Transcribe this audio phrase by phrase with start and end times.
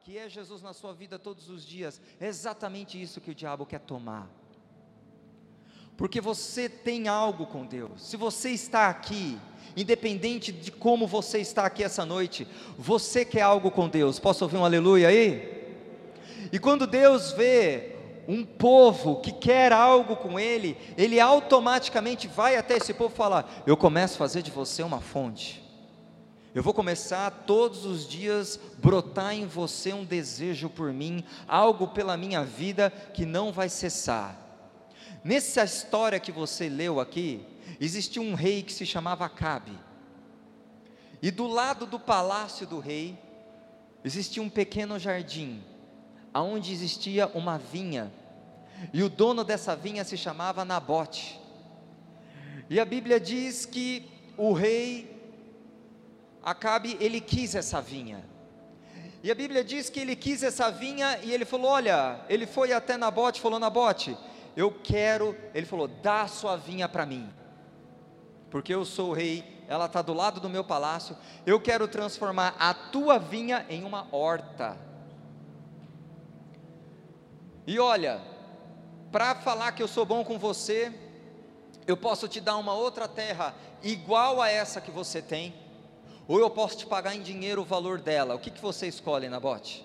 [0.00, 3.66] que é Jesus na sua vida todos os dias, é exatamente isso que o diabo
[3.66, 4.28] quer tomar.
[5.96, 8.02] Porque você tem algo com Deus.
[8.02, 9.38] Se você está aqui,
[9.76, 12.48] independente de como você está aqui essa noite,
[12.78, 14.18] você quer algo com Deus.
[14.18, 15.60] Posso ouvir um aleluia aí?
[16.50, 17.96] E quando Deus vê
[18.26, 23.76] um povo que quer algo com Ele, Ele automaticamente vai até esse povo falar: Eu
[23.76, 25.69] começo a fazer de você uma fonte.
[26.52, 32.16] Eu vou começar todos os dias brotar em você um desejo por mim, algo pela
[32.16, 34.36] minha vida que não vai cessar.
[35.22, 37.46] Nessa história que você leu aqui,
[37.80, 39.78] existia um rei que se chamava Acabe.
[41.22, 43.16] E do lado do palácio do rei
[44.04, 45.62] existia um pequeno jardim,
[46.34, 48.12] aonde existia uma vinha.
[48.92, 51.38] E o dono dessa vinha se chamava Nabote.
[52.68, 55.19] E a Bíblia diz que o rei
[56.42, 58.24] Acabe, ele quis essa vinha.
[59.22, 62.72] E a Bíblia diz que ele quis essa vinha e ele falou: Olha, ele foi
[62.72, 64.16] até Nabote falou: Nabote,
[64.56, 65.36] eu quero.
[65.54, 67.30] Ele falou: Dá sua vinha para mim,
[68.50, 71.16] porque eu sou rei, ela está do lado do meu palácio.
[71.44, 74.78] Eu quero transformar a tua vinha em uma horta.
[77.66, 78.22] E olha,
[79.12, 80.90] para falar que eu sou bom com você,
[81.86, 85.54] eu posso te dar uma outra terra igual a essa que você tem
[86.30, 88.36] ou eu posso te pagar em dinheiro o valor dela.
[88.36, 89.84] O que, que você escolhe, Nabote?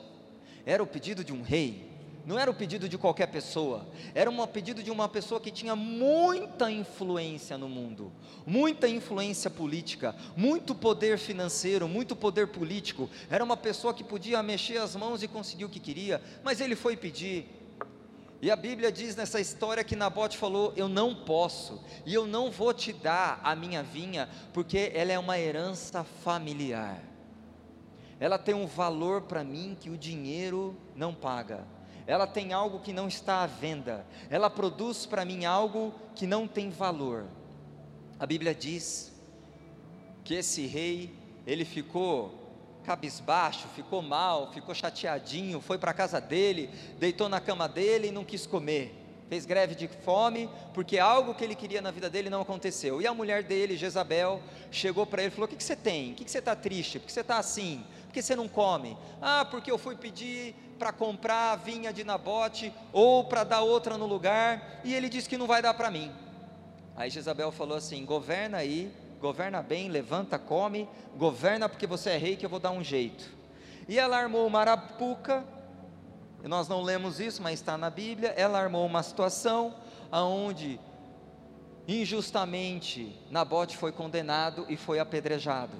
[0.64, 1.90] Era o pedido de um rei,
[2.24, 5.76] não era o pedido de qualquer pessoa, era um pedido de uma pessoa que tinha
[5.76, 8.12] muita influência no mundo,
[8.46, 13.10] muita influência política, muito poder financeiro, muito poder político.
[13.28, 16.76] Era uma pessoa que podia mexer as mãos e conseguir o que queria, mas ele
[16.76, 17.48] foi pedir,
[18.42, 22.52] e a Bíblia diz nessa história que Nabote falou: Eu não posso, e eu não
[22.52, 27.02] vou te dar a minha vinha, porque ela é uma herança familiar.
[28.20, 31.66] Ela tem um valor para mim que o dinheiro não paga.
[32.08, 34.06] Ela tem algo que não está à venda.
[34.30, 37.26] Ela produz para mim algo que não tem valor.
[38.20, 39.12] A Bíblia diz
[40.24, 41.14] que esse rei,
[41.46, 42.45] ele ficou
[42.86, 46.70] cabisbaixo, ficou mal, ficou chateadinho, foi para a casa dele,
[47.00, 49.02] deitou na cama dele e não quis comer.
[49.28, 53.02] Fez greve de fome, porque algo que ele queria na vida dele não aconteceu.
[53.02, 56.12] E a mulher dele, Jezabel, chegou para ele e falou: O que, que você tem?
[56.12, 57.00] O que, que você está triste?
[57.00, 57.84] Por que você está assim?
[58.06, 58.96] Por que você não come?
[59.20, 63.98] Ah, porque eu fui pedir para comprar a vinha de Nabote ou para dar outra
[63.98, 66.12] no lugar, e ele disse que não vai dar para mim.
[66.96, 68.94] Aí Jezabel falou assim: Governa aí,
[69.26, 70.88] governa bem, levanta, come,
[71.18, 73.28] governa porque você é rei que eu vou dar um jeito.
[73.88, 75.44] E ela armou uma arapuca,
[76.44, 78.30] nós não lemos isso, mas está na Bíblia.
[78.38, 79.74] Ela armou uma situação
[80.12, 80.80] aonde
[81.88, 85.74] injustamente Nabote foi condenado e foi apedrejado.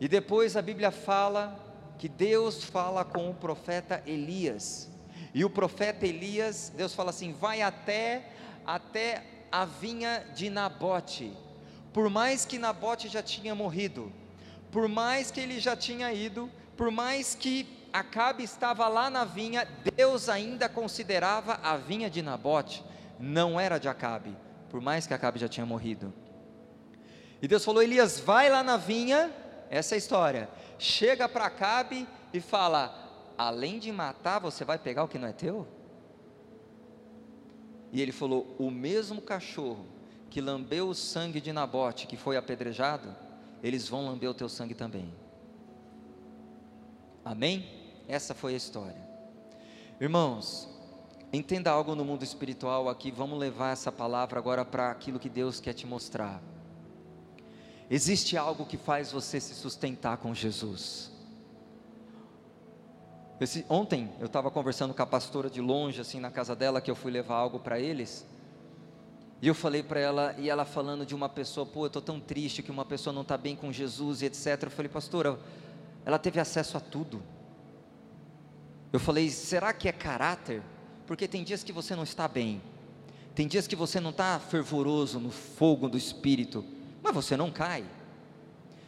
[0.00, 1.54] E depois a Bíblia fala
[1.98, 4.88] que Deus fala com o profeta Elias.
[5.34, 8.32] E o profeta Elias, Deus fala assim: vai até
[8.66, 9.22] até
[9.52, 11.43] a vinha de Nabote
[11.94, 14.12] por mais que Nabote já tinha morrido,
[14.72, 19.64] por mais que ele já tinha ido, por mais que Acabe estava lá na vinha,
[19.96, 22.84] Deus ainda considerava a vinha de Nabote,
[23.20, 24.36] não era de Acabe,
[24.68, 26.12] por mais que Acabe já tinha morrido.
[27.40, 29.32] E Deus falou: Elias, vai lá na vinha,
[29.70, 32.92] essa é a história, chega para Acabe e fala:
[33.38, 35.64] além de matar, você vai pegar o que não é teu?
[37.92, 39.93] E ele falou: o mesmo cachorro
[40.34, 43.14] que lambeu o sangue de Nabote, que foi apedrejado,
[43.62, 45.14] eles vão lamber o teu sangue também.
[47.24, 47.64] Amém?
[48.08, 49.00] Essa foi a história.
[50.00, 50.68] Irmãos,
[51.32, 55.60] entenda algo no mundo espiritual aqui, vamos levar essa palavra agora para aquilo que Deus
[55.60, 56.42] quer te mostrar.
[57.88, 61.12] Existe algo que faz você se sustentar com Jesus.
[63.40, 66.90] Esse, ontem eu estava conversando com a pastora de longe, assim, na casa dela, que
[66.90, 68.26] eu fui levar algo para eles.
[69.42, 72.18] E eu falei para ela, e ela falando de uma pessoa, pô, eu estou tão
[72.18, 74.62] triste que uma pessoa não está bem com Jesus e etc.
[74.62, 75.38] Eu falei, pastora,
[76.04, 77.22] ela teve acesso a tudo.
[78.92, 80.62] Eu falei, será que é caráter?
[81.06, 82.62] Porque tem dias que você não está bem,
[83.34, 86.64] tem dias que você não está fervoroso no fogo do espírito,
[87.02, 87.84] mas você não cai.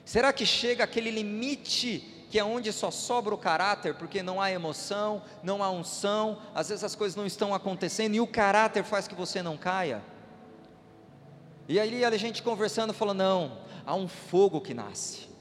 [0.05, 4.51] Será que chega aquele limite que é onde só sobra o caráter, porque não há
[4.51, 9.07] emoção, não há unção, às vezes as coisas não estão acontecendo e o caráter faz
[9.07, 10.03] que você não caia?
[11.69, 15.37] E aí a gente conversando falou: não, há um fogo que nasce.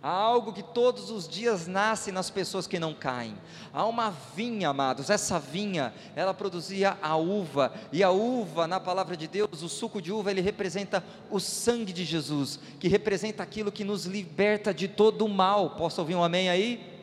[0.00, 3.36] Há algo que todos os dias nasce nas pessoas que não caem.
[3.72, 5.10] Há uma vinha, amados.
[5.10, 7.72] Essa vinha, ela produzia a uva.
[7.92, 11.92] E a uva, na palavra de Deus, o suco de uva, ele representa o sangue
[11.92, 15.70] de Jesus, que representa aquilo que nos liberta de todo o mal.
[15.70, 16.96] Posso ouvir um amém aí?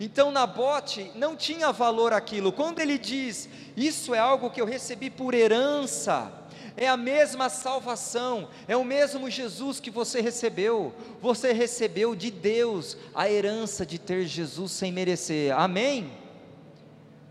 [0.00, 2.52] Então Nabote não tinha valor aquilo.
[2.52, 6.32] Quando ele diz, isso é algo que eu recebi por herança,
[6.76, 10.92] é a mesma salvação, é o mesmo Jesus que você recebeu.
[11.20, 15.56] Você recebeu de Deus a herança de ter Jesus sem merecer.
[15.56, 16.12] Amém?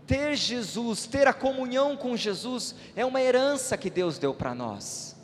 [0.06, 5.14] Ter Jesus, ter a comunhão com Jesus, é uma herança que Deus deu para nós.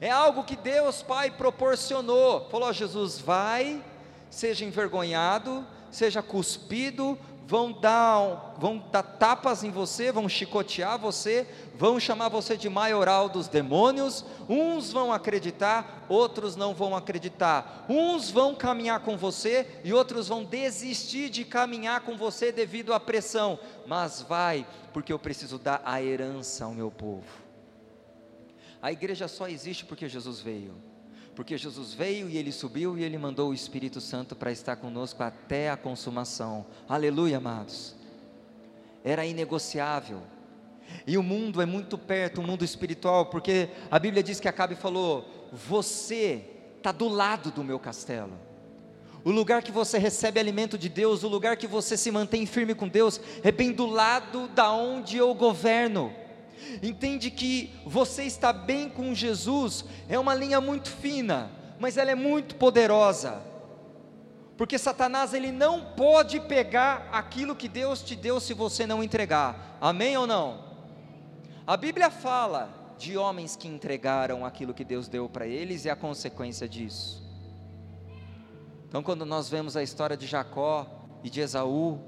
[0.00, 2.48] É algo que Deus Pai proporcionou.
[2.50, 3.84] Falou: Jesus, vai,
[4.30, 7.18] seja envergonhado, seja cuspido,
[7.48, 13.26] vão dar, vão dar tapas em você, vão chicotear você, vão chamar você de maioral
[13.26, 14.22] dos demônios.
[14.46, 17.86] Uns vão acreditar, outros não vão acreditar.
[17.88, 23.00] Uns vão caminhar com você e outros vão desistir de caminhar com você devido à
[23.00, 23.58] pressão.
[23.86, 27.24] Mas vai, porque eu preciso dar a herança ao meu povo.
[28.82, 30.76] A igreja só existe porque Jesus veio
[31.38, 35.22] porque Jesus veio e ele subiu e ele mandou o Espírito Santo para estar conosco
[35.22, 36.66] até a consumação.
[36.88, 37.94] Aleluia, amados.
[39.04, 40.20] Era inegociável.
[41.06, 44.74] E o mundo é muito perto, o mundo espiritual, porque a Bíblia diz que Acabe
[44.74, 46.42] falou: Você
[46.76, 48.32] está do lado do meu castelo.
[49.24, 52.74] O lugar que você recebe alimento de Deus, o lugar que você se mantém firme
[52.74, 56.12] com Deus, é bem do lado da onde eu governo
[56.82, 62.14] entende que você está bem com Jesus, é uma linha muito fina, mas ela é
[62.14, 63.42] muito poderosa.
[64.56, 69.78] Porque Satanás ele não pode pegar aquilo que Deus te deu se você não entregar.
[69.80, 70.64] Amém ou não?
[71.64, 75.94] A Bíblia fala de homens que entregaram aquilo que Deus deu para eles e a
[75.94, 77.22] consequência disso.
[78.88, 80.86] Então, quando nós vemos a história de Jacó
[81.22, 82.00] e de Esaú,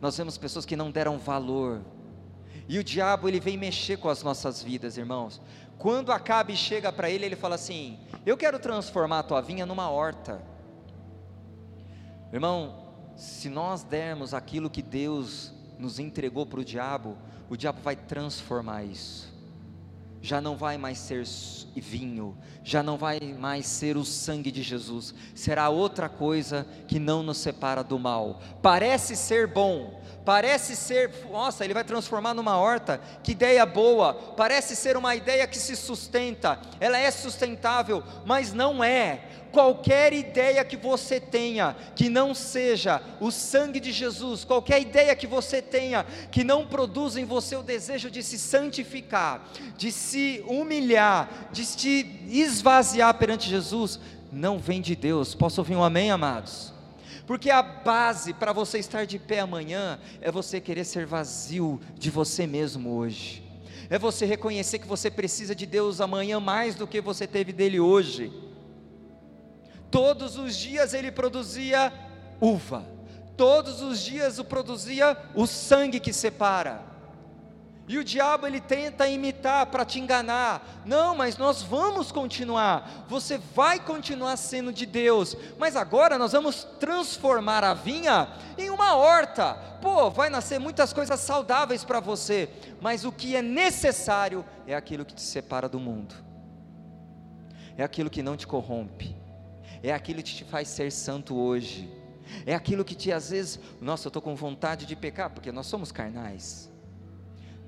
[0.00, 1.80] nós vemos pessoas que não deram valor
[2.68, 5.40] e o diabo ele vem mexer com as nossas vidas, irmãos.
[5.78, 9.88] Quando Acabe chega para ele, ele fala assim: Eu quero transformar a tua vinha numa
[9.88, 10.42] horta.
[12.32, 17.16] Irmão, se nós dermos aquilo que Deus nos entregou para o diabo,
[17.48, 19.32] o diabo vai transformar isso.
[20.20, 21.24] Já não vai mais ser
[21.76, 27.22] vinho, já não vai mais ser o sangue de Jesus, será outra coisa que não
[27.22, 28.40] nos separa do mal.
[28.60, 29.98] Parece ser bom,
[30.28, 34.12] Parece ser, nossa, ele vai transformar numa horta, que ideia boa.
[34.12, 39.27] Parece ser uma ideia que se sustenta, ela é sustentável, mas não é.
[39.52, 45.26] Qualquer ideia que você tenha que não seja o sangue de Jesus, qualquer ideia que
[45.26, 51.48] você tenha que não produza em você o desejo de se santificar, de se humilhar,
[51.52, 53.98] de se esvaziar perante Jesus,
[54.30, 55.34] não vem de Deus.
[55.34, 56.78] Posso ouvir um amém, amados?
[57.28, 62.08] porque a base para você estar de pé amanhã é você querer ser vazio de
[62.08, 63.42] você mesmo hoje,
[63.90, 67.78] é você reconhecer que você precisa de Deus amanhã mais do que você teve dele
[67.78, 68.32] hoje.
[69.90, 71.92] Todos os dias ele produzia
[72.40, 72.84] uva,
[73.36, 76.88] todos os dias o produzia o sangue que separa.
[77.88, 80.82] E o diabo ele tenta imitar para te enganar.
[80.84, 83.06] Não, mas nós vamos continuar.
[83.08, 85.34] Você vai continuar sendo de Deus.
[85.58, 89.54] Mas agora nós vamos transformar a vinha em uma horta.
[89.80, 92.50] Pô, vai nascer muitas coisas saudáveis para você.
[92.78, 96.14] Mas o que é necessário é aquilo que te separa do mundo.
[97.74, 99.16] É aquilo que não te corrompe.
[99.82, 101.88] É aquilo que te faz ser santo hoje.
[102.44, 105.66] É aquilo que te às vezes, nossa, eu estou com vontade de pecar, porque nós
[105.66, 106.68] somos carnais.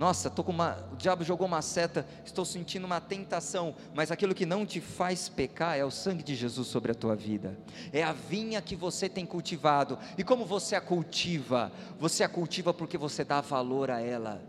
[0.00, 4.34] Nossa, tô com uma, o diabo jogou uma seta, estou sentindo uma tentação, mas aquilo
[4.34, 7.58] que não te faz pecar é o sangue de Jesus sobre a tua vida.
[7.92, 9.98] É a vinha que você tem cultivado.
[10.16, 11.70] E como você a cultiva?
[11.98, 14.42] Você a cultiva porque você dá valor a ela.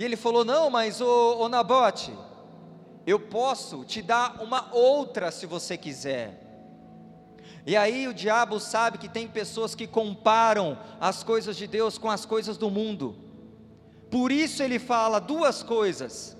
[0.00, 2.12] E ele falou: Não, mas o, o Nabote,
[3.06, 6.42] eu posso te dar uma outra se você quiser.
[7.64, 12.10] E aí o diabo sabe que tem pessoas que comparam as coisas de Deus com
[12.10, 13.16] as coisas do mundo.
[14.10, 16.36] Por isso ele fala duas coisas: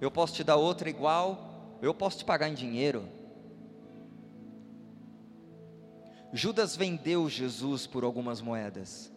[0.00, 3.06] eu posso te dar outra igual, eu posso te pagar em dinheiro.
[6.32, 9.12] Judas vendeu Jesus por algumas moedas.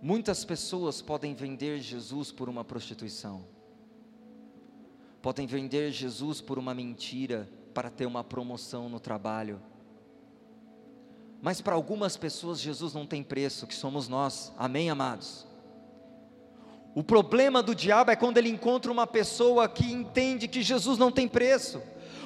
[0.00, 3.44] Muitas pessoas podem vender Jesus por uma prostituição,
[5.26, 9.60] podem vender Jesus por uma mentira, para ter uma promoção no trabalho.
[11.42, 14.52] Mas para algumas pessoas Jesus não tem preço, que somos nós.
[14.56, 15.44] Amém, amados?
[16.94, 21.10] O problema do diabo é quando ele encontra uma pessoa que entende que Jesus não
[21.10, 21.82] tem preço.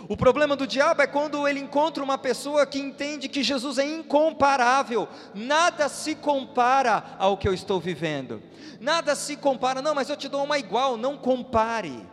[0.07, 3.87] O problema do diabo é quando ele encontra uma pessoa que entende que Jesus é
[3.87, 8.42] incomparável, nada se compara ao que eu estou vivendo,
[8.78, 12.07] nada se compara, não, mas eu te dou uma igual, não compare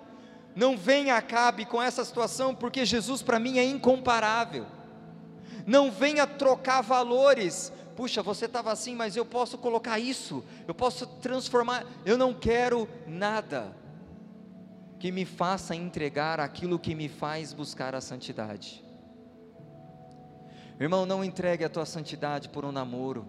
[0.58, 4.66] não venha acabe com essa situação, porque Jesus para mim é incomparável.
[5.68, 7.72] Não venha trocar valores.
[7.96, 11.86] Puxa, você estava assim, mas eu posso colocar isso, eu posso transformar.
[12.04, 13.72] Eu não quero nada
[15.00, 18.84] que me faça entregar aquilo que me faz buscar a santidade.
[20.80, 23.28] Irmão, não entregue a tua santidade por um namoro.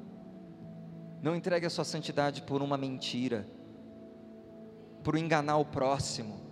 [1.21, 3.47] Não entregue a sua santidade por uma mentira,
[5.05, 6.48] por enganar o próximo.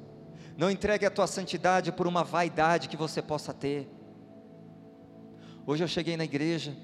[0.56, 3.88] Não entregue a tua santidade por uma vaidade que você possa ter.
[5.66, 6.74] Hoje eu cheguei na igreja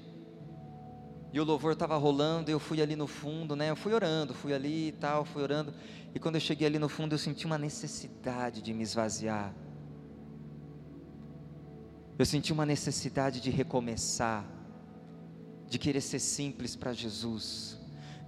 [1.31, 3.71] e o louvor estava rolando, eu fui ali no fundo, né?
[3.71, 5.73] Eu fui orando, fui ali e tal, fui orando.
[6.13, 9.51] E quando eu cheguei ali no fundo, eu senti uma necessidade de me esvaziar.
[12.19, 14.45] Eu senti uma necessidade de recomeçar,
[15.67, 17.79] de querer ser simples para Jesus,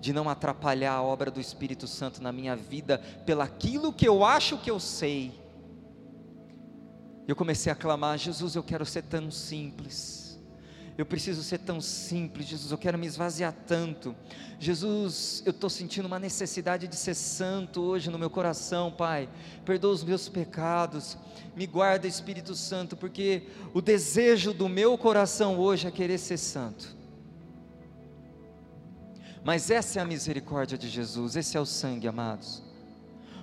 [0.06, 4.56] de não atrapalhar a obra do Espírito Santo na minha vida pelaquilo que eu acho
[4.60, 5.34] que eu sei.
[7.28, 10.40] Eu comecei a clamar: Jesus, eu quero ser tão simples.
[10.96, 12.72] Eu preciso ser tão simples, Jesus.
[12.72, 14.16] Eu quero me esvaziar tanto.
[14.60, 19.28] Jesus, eu estou sentindo uma necessidade de ser santo hoje no meu coração, Pai.
[19.66, 21.18] Perdoa os meus pecados.
[21.56, 26.95] Me guarda, Espírito Santo, porque o desejo do meu coração hoje é querer ser santo.
[29.46, 32.64] Mas essa é a misericórdia de Jesus, esse é o sangue, amados.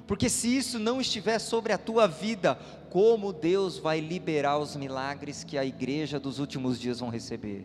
[0.05, 2.57] Porque se isso não estiver sobre a tua vida,
[2.91, 7.65] como Deus vai liberar os milagres que a igreja dos últimos dias vão receber?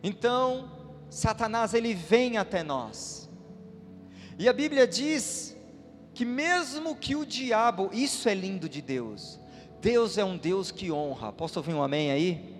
[0.00, 0.70] Então,
[1.10, 3.28] Satanás ele vem até nós.
[4.38, 5.56] E a Bíblia diz
[6.14, 9.40] que mesmo que o diabo, isso é lindo de Deus.
[9.80, 11.32] Deus é um Deus que honra.
[11.32, 12.56] Posso ouvir um amém aí?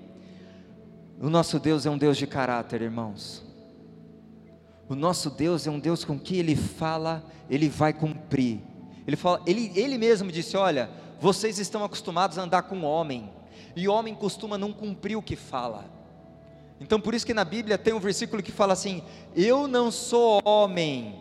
[1.20, 3.45] O nosso Deus é um Deus de caráter, irmãos.
[4.88, 8.60] O nosso Deus é um Deus com que Ele fala, Ele vai cumprir.
[9.06, 10.90] Ele, fala, ele, ele mesmo disse: Olha,
[11.20, 13.30] vocês estão acostumados a andar com homem,
[13.74, 15.84] e homem costuma não cumprir o que fala.
[16.80, 19.02] Então, por isso que na Bíblia tem um versículo que fala assim:
[19.34, 21.14] Eu não sou homem,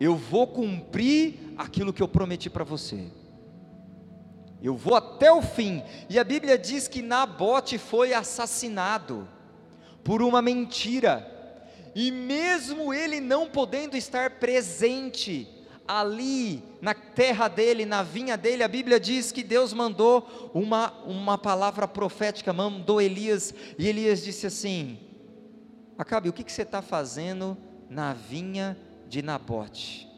[0.00, 3.06] eu vou cumprir aquilo que eu prometi para você.
[4.60, 5.82] Eu vou até o fim.
[6.10, 9.28] E a Bíblia diz que Nabote foi assassinado
[10.02, 11.37] por uma mentira
[12.00, 15.48] e mesmo ele não podendo estar presente
[15.84, 21.36] ali na terra dele, na vinha dele, a Bíblia diz que Deus mandou uma, uma
[21.36, 24.96] palavra profética, mandou Elias, e Elias disse assim:
[25.98, 27.58] Acabe, o que, que você está fazendo
[27.90, 28.78] na vinha
[29.08, 30.08] de Nabote?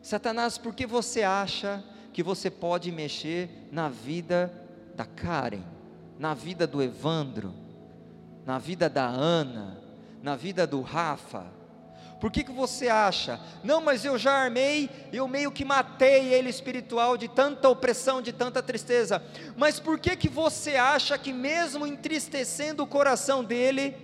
[0.00, 1.82] Satanás, por que você acha
[2.12, 4.48] que você pode mexer na vida
[4.94, 5.64] da Karen,
[6.20, 7.65] na vida do Evandro?
[8.46, 9.76] Na vida da Ana,
[10.22, 11.44] na vida do Rafa?
[12.20, 13.38] Por que, que você acha?
[13.62, 18.32] Não, mas eu já armei, eu meio que matei ele espiritual de tanta opressão, de
[18.32, 19.22] tanta tristeza.
[19.56, 23.94] Mas por que, que você acha que, mesmo entristecendo o coração dele,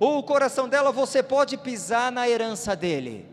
[0.00, 3.28] ou o coração dela, você pode pisar na herança dele?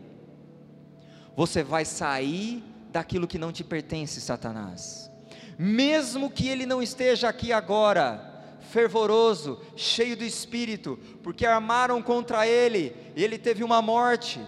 [1.34, 2.62] Você vai sair
[2.92, 5.10] daquilo que não te pertence, Satanás.
[5.58, 8.29] Mesmo que ele não esteja aqui agora,
[8.70, 14.40] fervoroso, cheio do espírito, porque armaram contra ele, e ele teve uma morte.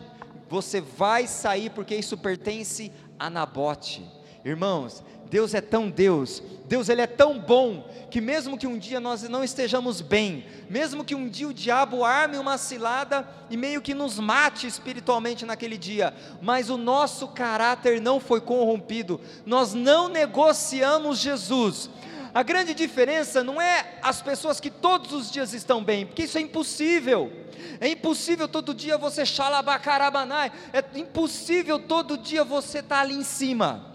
[0.48, 4.04] Você vai sair porque isso pertence a Nabote.
[4.44, 9.00] Irmãos, Deus é tão Deus, Deus ele é tão bom, que mesmo que um dia
[9.00, 13.80] nós não estejamos bem, mesmo que um dia o diabo arme uma cilada e meio
[13.80, 16.12] que nos mate espiritualmente naquele dia,
[16.42, 21.88] mas o nosso caráter não foi corrompido, nós não negociamos Jesus,
[22.34, 26.38] a grande diferença não é as pessoas que todos os dias estão bem, porque isso
[26.38, 27.30] é impossível.
[27.80, 33.24] É impossível todo dia você xalabacarabanai, é impossível todo dia você estar tá ali em
[33.24, 33.92] cima.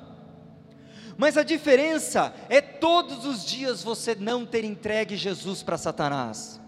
[1.17, 6.61] Mas a diferença é todos os dias você não ter entregue Jesus para Satanás.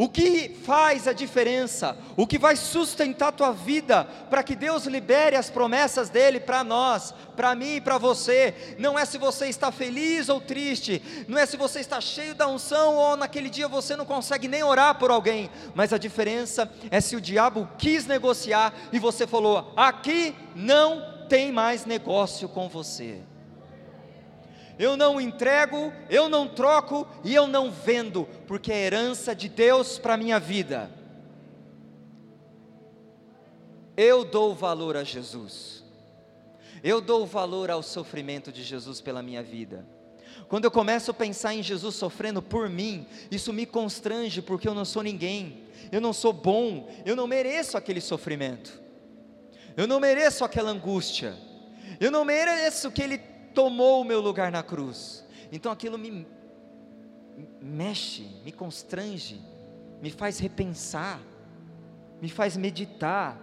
[0.00, 4.86] O que faz a diferença, o que vai sustentar a tua vida para que Deus
[4.86, 9.48] libere as promessas dele para nós, para mim e para você, não é se você
[9.48, 13.68] está feliz ou triste, não é se você está cheio da unção ou naquele dia
[13.68, 18.06] você não consegue nem orar por alguém, mas a diferença é se o diabo quis
[18.06, 23.20] negociar e você falou: aqui não tem mais negócio com você
[24.80, 29.98] eu não entrego, eu não troco e eu não vendo, porque é herança de Deus
[29.98, 30.90] para a minha vida.
[33.94, 35.84] Eu dou valor a Jesus,
[36.82, 39.86] eu dou valor ao sofrimento de Jesus pela minha vida.
[40.48, 44.74] Quando eu começo a pensar em Jesus sofrendo por mim, isso me constrange, porque eu
[44.74, 48.80] não sou ninguém, eu não sou bom, eu não mereço aquele sofrimento,
[49.76, 51.36] eu não mereço aquela angústia,
[52.00, 55.24] eu não mereço que Ele tomou o meu lugar na cruz.
[55.52, 56.26] Então aquilo me,
[57.60, 59.40] mexe, me constrange,
[60.00, 61.20] me faz repensar,
[62.20, 63.38] me faz meditar.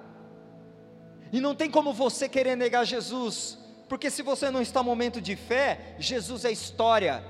[1.32, 3.58] E não tem como você querer negar Jesus,
[3.90, 7.24] porque se você não está no momento de fé, Jesus é história.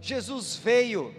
[0.00, 1.14] Jesus veio.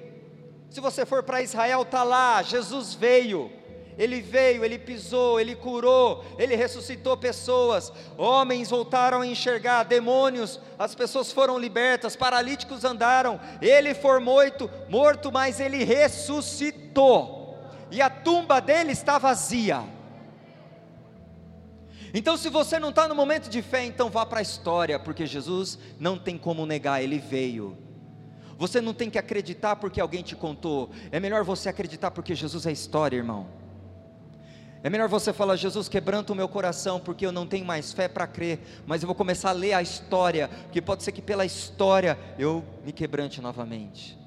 [0.69, 3.51] Se você for para Israel, está lá, Jesus veio.
[3.97, 10.95] Ele veio, ele pisou, ele curou, ele ressuscitou pessoas, homens voltaram a enxergar, demônios, as
[10.95, 17.57] pessoas foram libertas, paralíticos andaram, ele foi morto, morto, mas ele ressuscitou,
[17.91, 19.83] e a tumba dele está vazia.
[22.15, 25.25] Então, se você não está no momento de fé, então vá para a história, porque
[25.25, 27.75] Jesus não tem como negar, ele veio.
[28.57, 32.67] Você não tem que acreditar porque alguém te contou, é melhor você acreditar porque Jesus
[32.67, 33.62] é história, irmão.
[34.83, 38.09] É melhor você falar, Jesus, quebranta o meu coração, porque eu não tenho mais fé
[38.09, 41.45] para crer, mas eu vou começar a ler a história, porque pode ser que pela
[41.45, 44.19] história eu me quebrante novamente.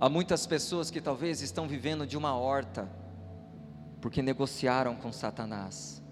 [0.00, 2.88] Há muitas pessoas que talvez estão vivendo de uma horta,
[4.00, 6.02] porque negociaram com Satanás.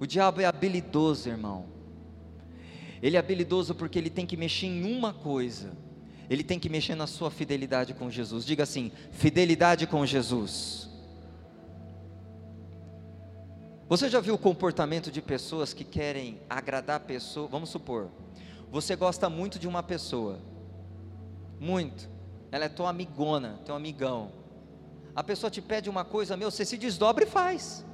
[0.00, 1.66] O diabo é habilidoso, irmão.
[3.02, 5.76] Ele é habilidoso porque ele tem que mexer em uma coisa
[6.32, 8.46] ele tem que mexer na sua fidelidade com Jesus.
[8.46, 10.88] Diga assim: fidelidade com Jesus.
[13.86, 17.46] Você já viu o comportamento de pessoas que querem agradar pessoa?
[17.46, 18.08] Vamos supor,
[18.70, 20.38] você gosta muito de uma pessoa,
[21.60, 22.08] muito,
[22.50, 24.32] ela é tua amigona, teu amigão.
[25.14, 27.84] A pessoa te pede uma coisa, meu, você se desdobra e faz.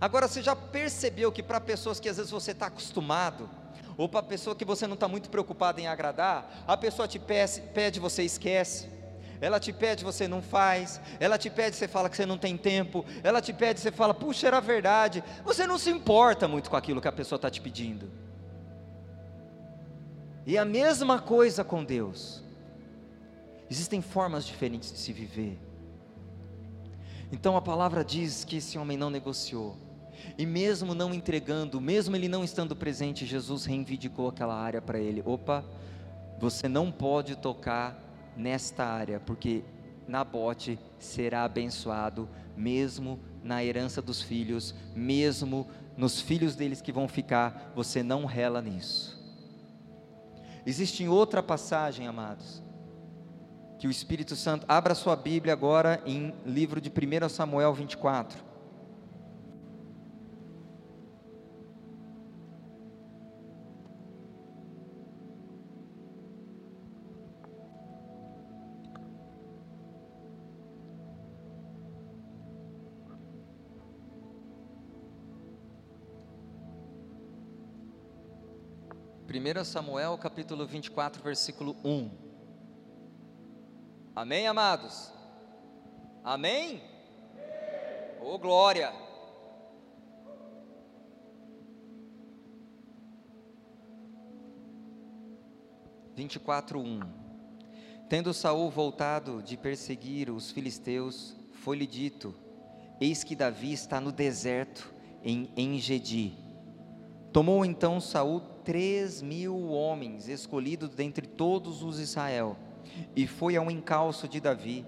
[0.00, 3.50] Agora, você já percebeu que para pessoas que às vezes você está acostumado,
[3.96, 7.18] ou para a pessoa que você não está muito preocupado em agradar, a pessoa te
[7.18, 8.88] pede, pede, você esquece.
[9.40, 11.00] Ela te pede, você não faz.
[11.18, 13.04] Ela te pede, você fala que você não tem tempo.
[13.22, 15.24] Ela te pede, você fala, puxa, era verdade.
[15.44, 18.10] Você não se importa muito com aquilo que a pessoa está te pedindo.
[20.46, 22.42] E a mesma coisa com Deus.
[23.70, 25.58] Existem formas diferentes de se viver.
[27.32, 29.76] Então a palavra diz que esse homem não negociou.
[30.36, 35.22] E mesmo não entregando, mesmo ele não estando presente, Jesus reivindicou aquela área para ele.
[35.24, 35.64] Opa,
[36.38, 37.98] você não pode tocar
[38.36, 39.62] nesta área, porque
[40.08, 47.72] Nabote será abençoado, mesmo na herança dos filhos, mesmo nos filhos deles que vão ficar,
[47.74, 49.18] você não rela nisso.
[50.64, 52.62] Existe outra passagem, amados,
[53.78, 58.49] que o Espírito Santo, abra sua Bíblia agora em livro de 1 Samuel 24.
[79.32, 82.10] 1 Samuel capítulo 24, versículo 1.
[84.16, 85.12] Amém, amados?
[86.24, 86.82] Amém?
[88.20, 88.92] Ô oh, glória!
[96.16, 96.98] Vinte e quatro um.
[98.08, 102.34] Tendo Saul voltado de perseguir os filisteus, foi-lhe dito:
[103.00, 106.36] Eis que Davi está no deserto em Engedi.
[107.32, 112.56] Tomou então Saul três mil homens escolhidos dentre todos os Israel,
[113.14, 114.84] e foi ao encalço de Davi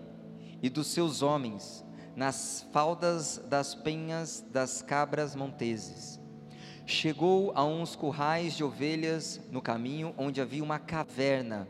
[0.63, 6.21] e dos seus homens, nas faldas das penhas das cabras monteses.
[6.85, 11.69] Chegou a uns currais de ovelhas no caminho onde havia uma caverna.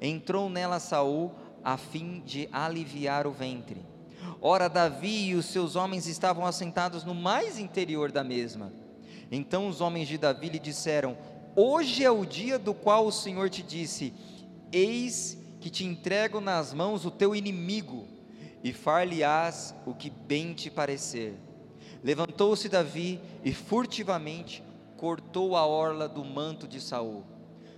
[0.00, 1.32] Entrou nela Saul
[1.64, 3.84] a fim de aliviar o ventre.
[4.40, 8.72] Ora, Davi e os seus homens estavam assentados no mais interior da mesma.
[9.30, 11.16] Então os homens de Davi lhe disseram:
[11.54, 14.14] Hoje é o dia do qual o Senhor te disse:
[14.72, 18.08] Eis que te entrego nas mãos o teu inimigo,
[18.64, 21.34] e far-lhe-ás o que bem te parecer.
[22.02, 24.64] Levantou-se Davi e furtivamente
[24.96, 27.22] cortou a orla do manto de Saul.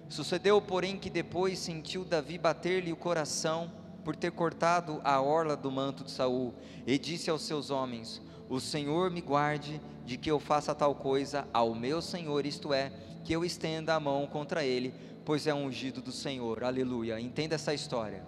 [0.09, 3.73] Sucedeu, porém, que depois sentiu Davi bater-lhe o coração
[4.05, 6.55] por ter cortado a orla do manto de Saul,
[6.87, 11.49] e disse aos seus homens: O Senhor me guarde de que eu faça tal coisa
[11.53, 12.93] ao meu Senhor, isto é,
[13.25, 16.63] que eu estenda a mão contra ele, pois é ungido do Senhor.
[16.63, 17.19] Aleluia.
[17.19, 18.23] Entenda essa história.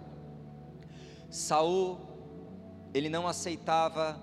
[1.29, 1.99] Saul,
[2.93, 4.19] ele não aceitava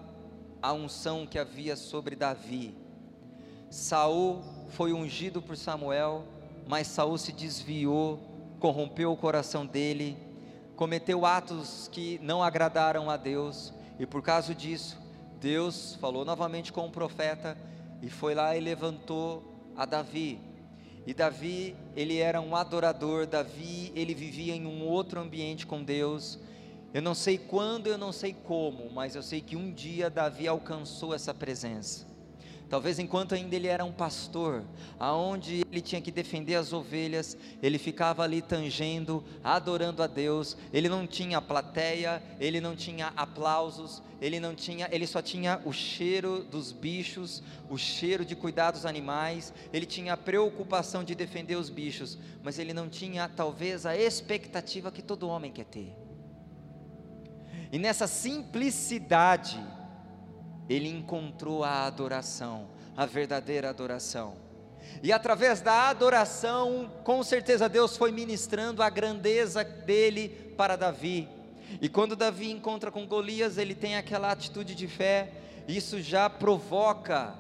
[0.60, 2.74] a unção que havia sobre Davi.
[3.70, 6.24] Saul foi ungido por Samuel,
[6.66, 8.18] mas Saul se desviou,
[8.58, 10.16] corrompeu o coração dele,
[10.74, 14.98] cometeu atos que não agradaram a Deus, e por causa disso,
[15.40, 17.56] Deus falou novamente com o profeta
[18.00, 20.53] e foi lá e levantou a Davi.
[21.06, 26.38] E Davi, ele era um adorador, Davi, ele vivia em um outro ambiente com Deus.
[26.94, 30.48] Eu não sei quando, eu não sei como, mas eu sei que um dia Davi
[30.48, 32.13] alcançou essa presença.
[32.74, 34.64] Talvez enquanto ainda ele era um pastor,
[34.98, 40.56] aonde ele tinha que defender as ovelhas, ele ficava ali tangendo, adorando a Deus.
[40.72, 45.72] Ele não tinha plateia, ele não tinha aplausos, ele não tinha, ele só tinha o
[45.72, 49.54] cheiro dos bichos, o cheiro de cuidar dos animais.
[49.72, 54.90] Ele tinha a preocupação de defender os bichos, mas ele não tinha talvez a expectativa
[54.90, 55.94] que todo homem quer ter.
[57.70, 59.64] E nessa simplicidade,
[60.68, 64.36] ele encontrou a adoração, a verdadeira adoração.
[65.02, 71.28] E através da adoração, com certeza Deus foi ministrando a grandeza dele para Davi.
[71.80, 75.32] E quando Davi encontra com Golias, ele tem aquela atitude de fé,
[75.66, 77.34] isso já provoca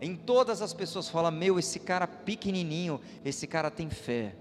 [0.00, 4.34] em todas as pessoas, fala: Meu, esse cara pequenininho, esse cara tem fé.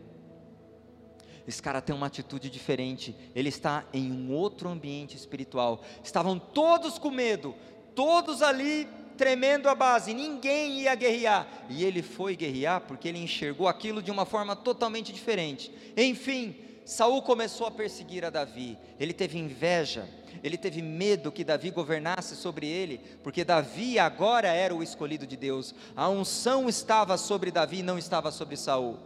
[1.46, 5.82] Esse cara tem uma atitude diferente, ele está em um outro ambiente espiritual.
[6.02, 7.54] Estavam todos com medo,
[7.96, 11.48] todos ali tremendo a base, ninguém ia guerrear.
[11.70, 15.72] E ele foi guerrear porque ele enxergou aquilo de uma forma totalmente diferente.
[15.96, 18.78] Enfim, Saul começou a perseguir a Davi.
[19.00, 20.08] Ele teve inveja,
[20.44, 25.38] ele teve medo que Davi governasse sobre ele, porque Davi agora era o escolhido de
[25.38, 25.74] Deus.
[25.96, 28.98] A unção estava sobre Davi, não estava sobre Saul.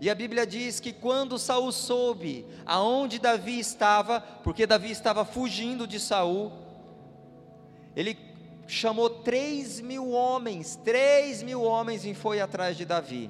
[0.00, 5.86] E a Bíblia diz que quando Saul soube aonde Davi estava, porque Davi estava fugindo
[5.86, 6.52] de Saul,
[7.98, 8.16] ele
[8.68, 13.28] chamou três mil homens, três mil homens e foi atrás de Davi.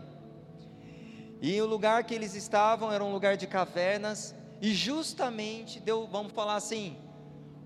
[1.41, 6.33] E o lugar que eles estavam era um lugar de cavernas, e justamente deu, vamos
[6.33, 6.99] falar assim,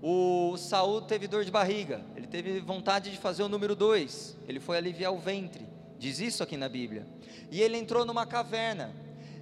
[0.01, 4.61] o Saul teve dor de barriga, ele teve vontade de fazer o número dois, ele
[4.61, 5.67] foi aliviar o ventre,
[5.99, 7.05] diz isso aqui na Bíblia.
[7.51, 8.95] E ele entrou numa caverna.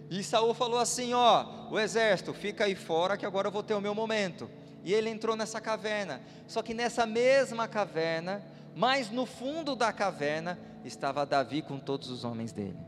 [0.10, 3.76] E Saul falou assim: ó, o exército, fica aí fora que agora eu vou ter
[3.76, 4.50] o meu momento.
[4.84, 6.22] E ele entrou nessa caverna.
[6.48, 8.44] Só que nessa mesma caverna,
[8.76, 12.80] mais no fundo da caverna, estava Davi com todos os homens dele.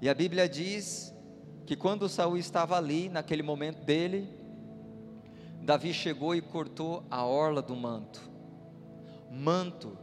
[0.00, 1.14] E a Bíblia diz
[1.66, 4.28] que quando Saul estava ali, naquele momento dele,
[5.60, 8.30] Davi chegou e cortou a orla do manto.
[9.30, 9.98] Manto,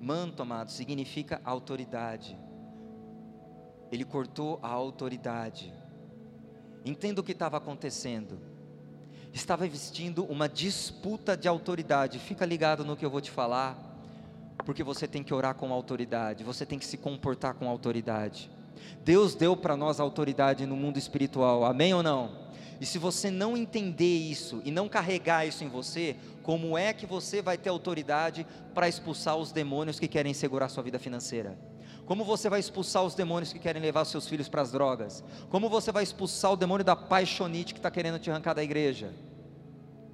[0.00, 2.38] manto, amado, significa autoridade.
[3.90, 5.72] Ele cortou a autoridade.
[6.84, 8.47] Entenda o que estava acontecendo
[9.32, 12.18] estava vestindo uma disputa de autoridade.
[12.18, 13.76] Fica ligado no que eu vou te falar,
[14.64, 18.50] porque você tem que orar com autoridade, você tem que se comportar com autoridade.
[19.04, 22.48] Deus deu para nós autoridade no mundo espiritual, amém ou não?
[22.80, 27.06] E se você não entender isso e não carregar isso em você, como é que
[27.06, 31.58] você vai ter autoridade para expulsar os demônios que querem segurar sua vida financeira?
[32.08, 35.22] Como você vai expulsar os demônios que querem levar seus filhos para as drogas?
[35.50, 39.12] Como você vai expulsar o demônio da paixonite que está querendo te arrancar da igreja?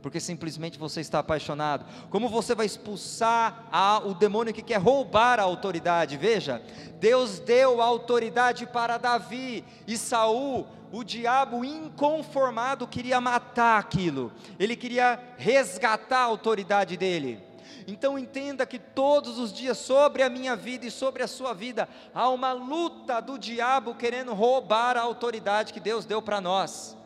[0.02, 1.86] Porque simplesmente você está apaixonado.
[2.10, 6.16] Como você vai expulsar a, o demônio que quer roubar a autoridade?
[6.16, 6.60] Veja,
[6.98, 14.76] Deus deu a autoridade para Davi e Saul o diabo inconformado queria matar aquilo, ele
[14.76, 17.53] queria resgatar a autoridade dele.
[17.86, 21.88] Então entenda que todos os dias sobre a minha vida e sobre a sua vida
[22.14, 26.96] há uma luta do diabo querendo roubar a autoridade que Deus deu para nós.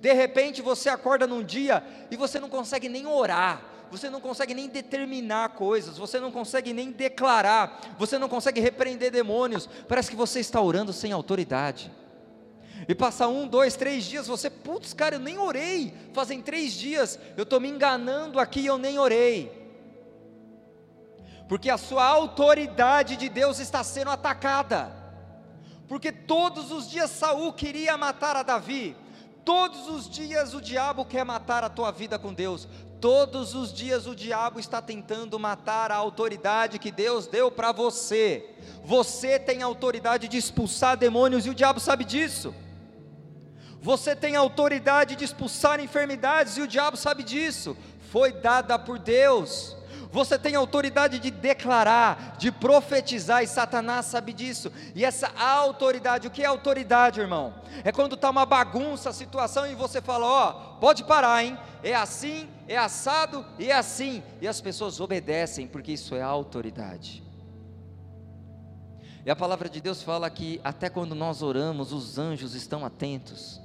[0.00, 4.54] De repente você acorda num dia e você não consegue nem orar, você não consegue
[4.54, 10.16] nem determinar coisas, você não consegue nem declarar, você não consegue repreender demônios, parece que
[10.16, 11.90] você está orando sem autoridade.
[12.88, 17.18] E passa um, dois, três dias, você, putz, cara, eu nem orei, fazem três dias,
[17.36, 19.61] eu estou me enganando aqui e eu nem orei
[21.48, 24.92] porque a sua autoridade de Deus está sendo atacada.
[25.88, 28.96] Porque todos os dias Saul queria matar a Davi.
[29.44, 32.68] Todos os dias o diabo quer matar a tua vida com Deus.
[33.00, 38.48] Todos os dias o diabo está tentando matar a autoridade que Deus deu para você.
[38.84, 42.54] Você tem autoridade de expulsar demônios e o diabo sabe disso.
[43.80, 47.76] Você tem autoridade de expulsar enfermidades e o diabo sabe disso.
[48.12, 49.76] Foi dada por Deus
[50.12, 54.70] você tem autoridade de declarar, de profetizar, e Satanás sabe disso.
[54.94, 57.54] E essa autoridade, o que é autoridade, irmão?
[57.82, 61.58] É quando está uma bagunça a situação e você fala: Ó, oh, pode parar, hein?
[61.82, 64.22] É assim, é assado e é assim.
[64.38, 67.24] E as pessoas obedecem, porque isso é autoridade.
[69.24, 73.58] E a palavra de Deus fala que até quando nós oramos, os anjos estão atentos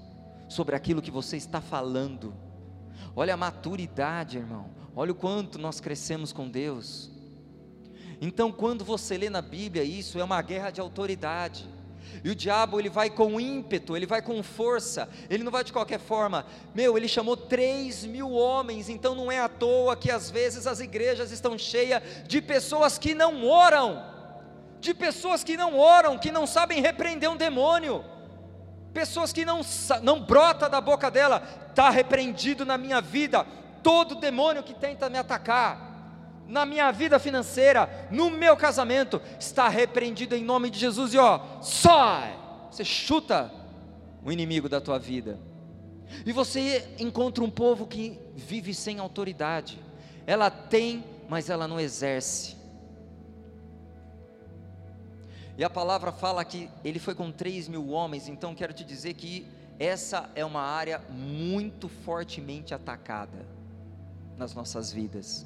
[0.48, 2.34] sobre aquilo que você está falando.
[3.14, 4.78] Olha a maturidade, irmão.
[5.00, 7.12] Olha o quanto nós crescemos com Deus.
[8.20, 11.70] Então, quando você lê na Bíblia isso, é uma guerra de autoridade.
[12.24, 15.72] E o diabo ele vai com ímpeto, ele vai com força, ele não vai de
[15.72, 16.48] qualquer forma.
[16.74, 20.80] Meu, ele chamou 3 mil homens, então não é à toa que às vezes as
[20.80, 24.04] igrejas estão cheias de pessoas que não oram,
[24.80, 28.04] de pessoas que não oram, que não sabem repreender um demônio,
[28.96, 29.62] pessoas que não,
[30.02, 33.46] não brota da boca dela, está repreendido na minha vida
[33.88, 40.36] todo demônio que tenta me atacar na minha vida financeira, no meu casamento, está repreendido
[40.36, 42.38] em nome de Jesus e ó, sai!
[42.70, 43.50] Você chuta
[44.22, 45.40] o inimigo da tua vida.
[46.26, 49.80] E você encontra um povo que vive sem autoridade.
[50.26, 52.58] Ela tem, mas ela não exerce.
[55.58, 59.14] E a palavra fala que ele foi com 3 mil homens, então quero te dizer
[59.14, 59.48] que
[59.80, 63.56] essa é uma área muito fortemente atacada
[64.38, 65.46] nas nossas vidas.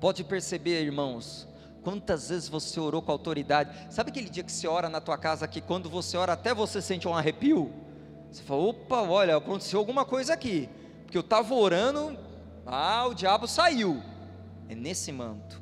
[0.00, 1.46] Pode perceber, irmãos,
[1.82, 3.92] quantas vezes você orou com autoridade.
[3.92, 6.82] Sabe aquele dia que você ora na tua casa que quando você ora até você
[6.82, 7.72] sente um arrepio?
[8.30, 10.68] Você fala, opa, olha, aconteceu alguma coisa aqui.
[11.02, 12.18] Porque eu estava orando,
[12.64, 14.02] ah, o diabo saiu.
[14.68, 15.60] É nesse manto,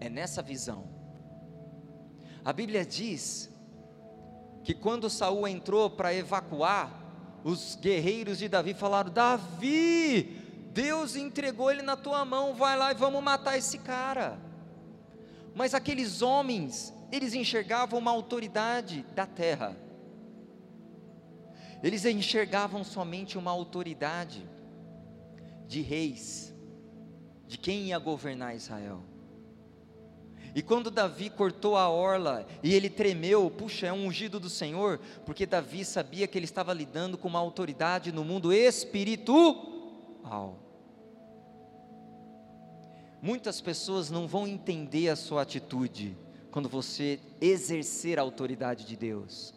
[0.00, 0.84] é nessa visão.
[2.44, 3.50] A Bíblia diz
[4.62, 7.02] que quando Saul entrou para evacuar,
[7.44, 10.43] os guerreiros de Davi falaram: Davi,
[10.74, 14.36] Deus entregou ele na tua mão, vai lá e vamos matar esse cara.
[15.54, 19.76] Mas aqueles homens, eles enxergavam uma autoridade da terra.
[21.80, 24.44] Eles enxergavam somente uma autoridade
[25.68, 26.52] de reis,
[27.46, 29.04] de quem ia governar Israel.
[30.56, 34.98] E quando Davi cortou a orla e ele tremeu, puxa, é um ungido do Senhor,
[35.24, 40.63] porque Davi sabia que ele estava lidando com uma autoridade no mundo espiritual.
[43.24, 46.14] Muitas pessoas não vão entender a sua atitude
[46.50, 49.54] quando você exercer a autoridade de Deus.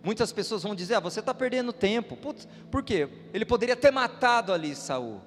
[0.00, 2.16] Muitas pessoas vão dizer: ah, você está perdendo tempo.
[2.16, 3.08] Putz, por quê?
[3.34, 5.20] Ele poderia ter matado ali Saul.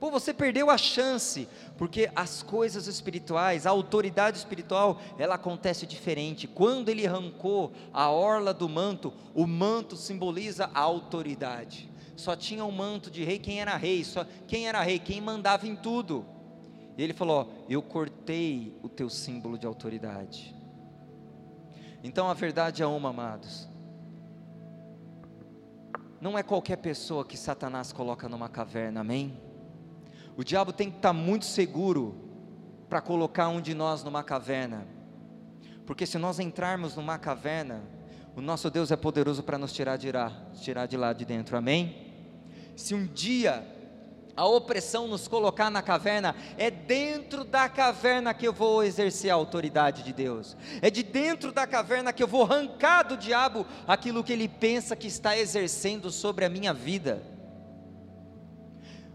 [0.00, 6.48] Pô, você perdeu a chance, porque as coisas espirituais, a autoridade espiritual, ela acontece diferente.
[6.48, 11.91] Quando ele arrancou a orla do manto, o manto simboliza a autoridade
[12.22, 15.66] só tinha um manto de rei quem era rei, só quem era rei, quem mandava
[15.66, 16.24] em tudo.
[16.96, 20.54] E ele falou: Eu cortei o teu símbolo de autoridade.
[22.02, 23.68] Então a verdade é uma, amados.
[26.20, 29.40] Não é qualquer pessoa que Satanás coloca numa caverna, amém?
[30.36, 32.14] O diabo tem que estar muito seguro
[32.88, 34.86] para colocar um de nós numa caverna,
[35.84, 37.82] porque se nós entrarmos numa caverna,
[38.36, 41.56] o nosso Deus é poderoso para nos tirar de lá, tirar de lá de dentro,
[41.56, 42.01] amém?
[42.74, 43.66] Se um dia
[44.36, 49.34] a opressão nos colocar na caverna, é dentro da caverna que eu vou exercer a
[49.34, 54.24] autoridade de Deus, é de dentro da caverna que eu vou arrancar do diabo aquilo
[54.24, 57.22] que ele pensa que está exercendo sobre a minha vida.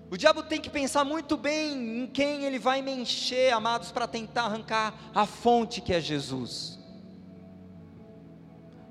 [0.10, 4.08] O diabo tem que pensar muito bem em quem ele vai me encher, amados, para
[4.08, 6.80] tentar arrancar a fonte que é Jesus.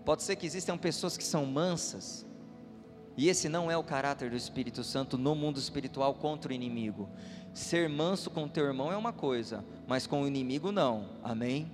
[0.05, 2.26] Pode ser que existam pessoas que são mansas,
[3.17, 7.09] e esse não é o caráter do Espírito Santo no mundo espiritual contra o inimigo.
[7.55, 11.09] Ser manso com teu irmão é uma coisa, mas com o inimigo não.
[11.25, 11.73] Amém?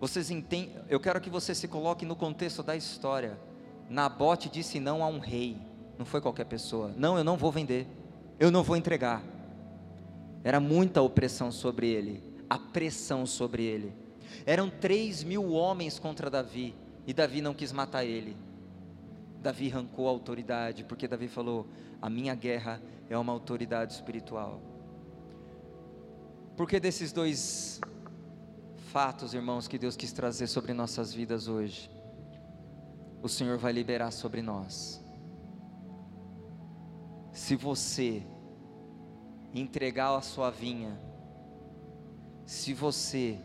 [0.00, 0.74] Vocês entendem?
[0.88, 3.38] Eu quero que você se coloque no contexto da história.
[3.88, 5.56] Nabote disse não a um rei,
[5.96, 6.92] não foi qualquer pessoa.
[6.96, 7.86] Não, eu não vou vender,
[8.38, 9.22] eu não vou entregar.
[10.42, 13.92] Era muita opressão sobre ele, a pressão sobre ele.
[14.44, 16.74] Eram três mil homens contra Davi.
[17.06, 18.36] E Davi não quis matar ele.
[19.40, 21.68] Davi arrancou a autoridade, porque Davi falou:
[22.02, 24.60] a minha guerra é uma autoridade espiritual.
[26.56, 27.80] Por que desses dois
[28.90, 31.90] fatos, irmãos, que Deus quis trazer sobre nossas vidas hoje?
[33.22, 35.04] O Senhor vai liberar sobre nós.
[37.32, 38.26] Se você
[39.54, 40.98] entregar a sua vinha,
[42.44, 43.38] se você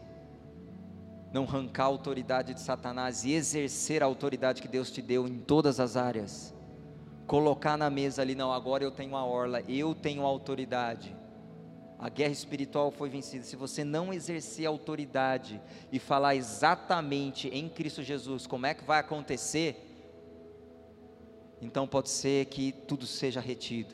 [1.31, 5.39] não arrancar a autoridade de Satanás e exercer a autoridade que Deus te deu em
[5.39, 6.53] todas as áreas.
[7.25, 11.15] Colocar na mesa ali, não, agora eu tenho a orla, eu tenho a autoridade.
[11.97, 13.43] A guerra espiritual foi vencida.
[13.43, 18.83] Se você não exercer a autoridade e falar exatamente em Cristo Jesus como é que
[18.83, 19.87] vai acontecer,
[21.61, 23.93] então pode ser que tudo seja retido.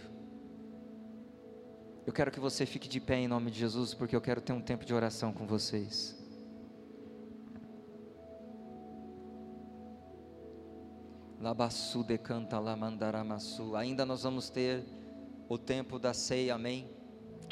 [2.06, 4.54] Eu quero que você fique de pé em nome de Jesus, porque eu quero ter
[4.54, 6.17] um tempo de oração com vocês.
[11.47, 13.77] Labassu decanta lamandaramasu.
[13.77, 14.86] Ainda nós vamos ter
[15.47, 16.91] o tempo da ceia, amém?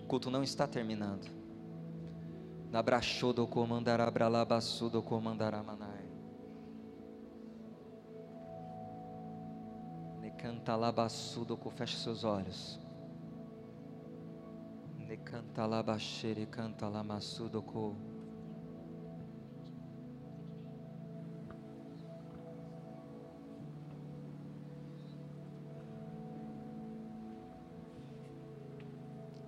[0.04, 1.26] O culto não está terminando.
[2.70, 6.12] Nabrachodo comandará bralabassudo comandará manai.
[10.20, 12.78] Necanta labassudo feche seus olhos.
[15.08, 17.62] Necanta labaxere canta lamassudo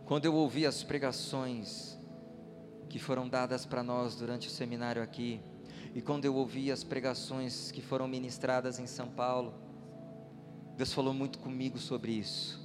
[0.07, 1.97] Quando eu ouvi as pregações
[2.87, 5.41] que foram dadas para nós durante o seminário aqui,
[5.93, 9.53] e quando eu ouvi as pregações que foram ministradas em São Paulo,
[10.77, 12.57] Deus falou muito comigo sobre isso.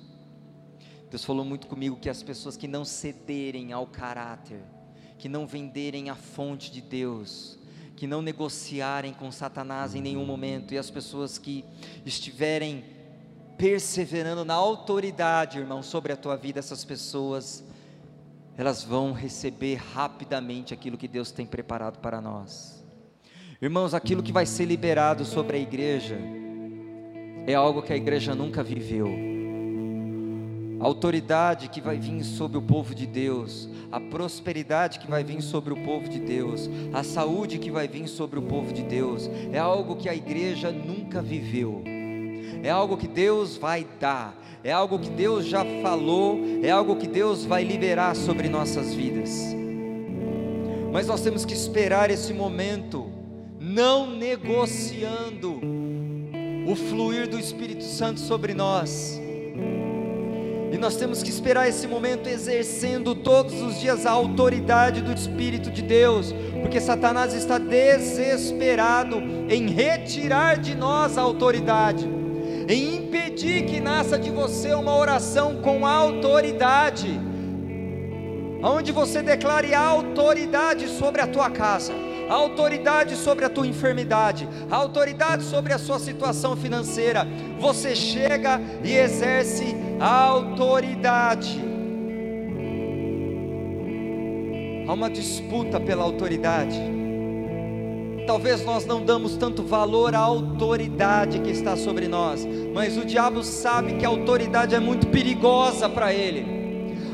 [1.11, 4.63] Deus falou muito comigo que as pessoas que não cederem ao caráter,
[5.19, 7.59] que não venderem a fonte de Deus,
[7.97, 11.65] que não negociarem com Satanás em nenhum momento, e as pessoas que
[12.07, 12.85] estiverem
[13.57, 17.65] perseverando na autoridade, irmão, sobre a tua vida, essas pessoas,
[18.57, 22.85] elas vão receber rapidamente aquilo que Deus tem preparado para nós.
[23.61, 26.19] Irmãos, aquilo que vai ser liberado sobre a igreja
[27.47, 29.09] é algo que a igreja nunca viveu.
[30.81, 35.41] A autoridade que vai vir sobre o povo de Deus, a prosperidade que vai vir
[35.41, 39.31] sobre o povo de Deus, a saúde que vai vir sobre o povo de Deus,
[39.53, 41.85] é algo que a igreja nunca viveu
[42.63, 44.35] é algo que Deus vai dar,
[44.65, 49.55] é algo que Deus já falou, é algo que Deus vai liberar sobre nossas vidas.
[50.93, 53.11] Mas nós temos que esperar esse momento,
[53.59, 55.61] não negociando
[56.67, 59.21] o fluir do Espírito Santo sobre nós.
[60.71, 65.71] E nós temos que esperar esse momento exercendo todos os dias a autoridade do Espírito
[65.71, 69.17] de Deus, porque Satanás está desesperado
[69.49, 72.22] em retirar de nós a autoridade
[72.73, 77.21] em impedir que nasça de você uma oração com autoridade,
[78.63, 81.93] onde você declare autoridade sobre a tua casa,
[82.31, 87.27] autoridade sobre a tua enfermidade, autoridade sobre a sua situação financeira.
[87.61, 91.61] Você chega e exerce autoridade.
[94.89, 97.02] Há uma disputa pela autoridade.
[98.27, 103.43] Talvez nós não damos tanto valor à autoridade que está sobre nós, mas o diabo
[103.43, 106.47] sabe que a autoridade é muito perigosa para ele.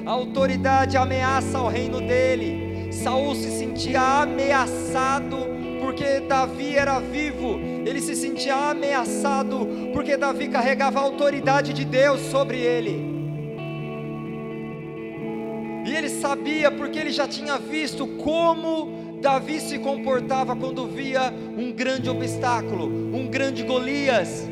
[0.04, 2.92] A autoridade ameaça o reino dele.
[2.92, 5.36] Saul se sentia ameaçado
[5.80, 7.58] porque Davi era vivo.
[7.86, 13.18] Ele se sentia ameaçado porque Davi carregava a autoridade de Deus sobre ele.
[15.86, 21.72] E ele sabia porque ele já tinha visto como Davi se comportava quando via um
[21.72, 24.48] grande obstáculo, um grande Golias.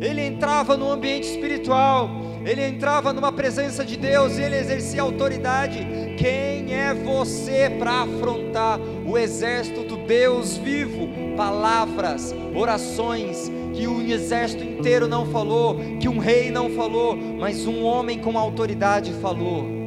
[0.00, 2.08] Ele entrava no ambiente espiritual,
[2.44, 5.78] ele entrava numa presença de Deus e ele exercia autoridade.
[6.18, 11.08] Quem é você para afrontar o exército do Deus vivo?
[11.36, 17.82] Palavras, orações que um exército inteiro não falou, que um rei não falou, mas um
[17.82, 19.77] homem com autoridade falou.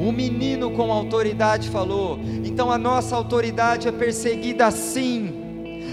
[0.00, 2.18] Um menino com autoridade falou.
[2.44, 5.32] Então a nossa autoridade é perseguida sim,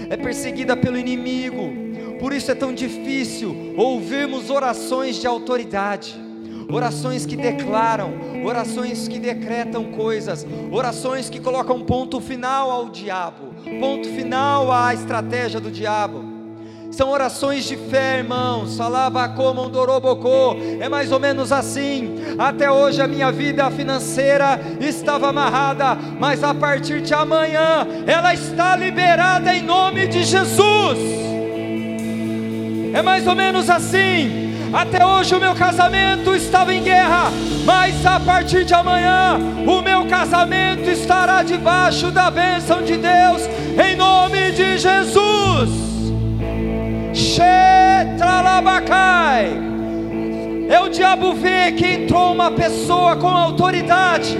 [0.08, 1.86] é perseguida pelo inimigo.
[2.20, 6.26] Por isso é tão difícil ouvirmos orações de autoridade
[6.68, 8.12] orações que declaram,
[8.44, 15.60] orações que decretam coisas, orações que colocam ponto final ao diabo, ponto final à estratégia
[15.60, 16.35] do diabo.
[16.96, 18.78] São orações de fé, irmãos.
[20.80, 22.14] É mais ou menos assim.
[22.38, 28.74] Até hoje a minha vida financeira estava amarrada, mas a partir de amanhã ela está
[28.76, 30.98] liberada em nome de Jesus.
[32.94, 34.54] É mais ou menos assim.
[34.72, 37.30] Até hoje o meu casamento estava em guerra,
[37.66, 43.42] mas a partir de amanhã o meu casamento estará debaixo da bênção de Deus,
[43.86, 45.85] em nome de Jesus.
[50.68, 54.36] É o diabo ver que entrou uma pessoa com autoridade.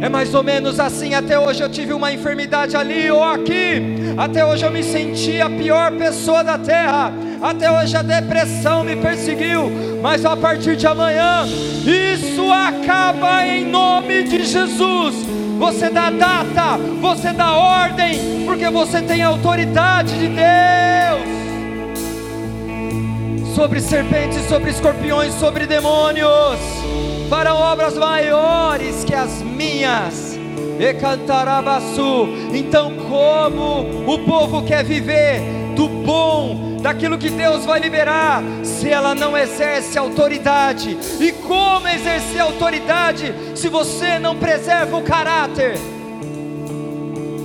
[0.00, 1.14] É mais ou menos assim.
[1.14, 3.82] Até hoje eu tive uma enfermidade ali ou aqui.
[4.16, 7.12] Até hoje eu me senti a pior pessoa da terra.
[7.40, 9.70] Até hoje a depressão me perseguiu.
[10.02, 17.32] Mas a partir de amanhã, isso acaba em nome de Jesus você dá data, você
[17.32, 21.34] dá ordem, porque você tem autoridade de Deus
[23.54, 26.58] sobre serpentes, sobre escorpiões, sobre demônios,
[27.30, 30.34] farão obras maiores que as minhas.
[30.76, 32.28] E cantarabaçu.
[32.52, 35.40] Então, como o povo quer viver
[35.76, 40.98] do bom daquilo que Deus vai liberar, se ela não exerce autoridade.
[41.18, 45.78] E como exercer autoridade se você não preserva o caráter?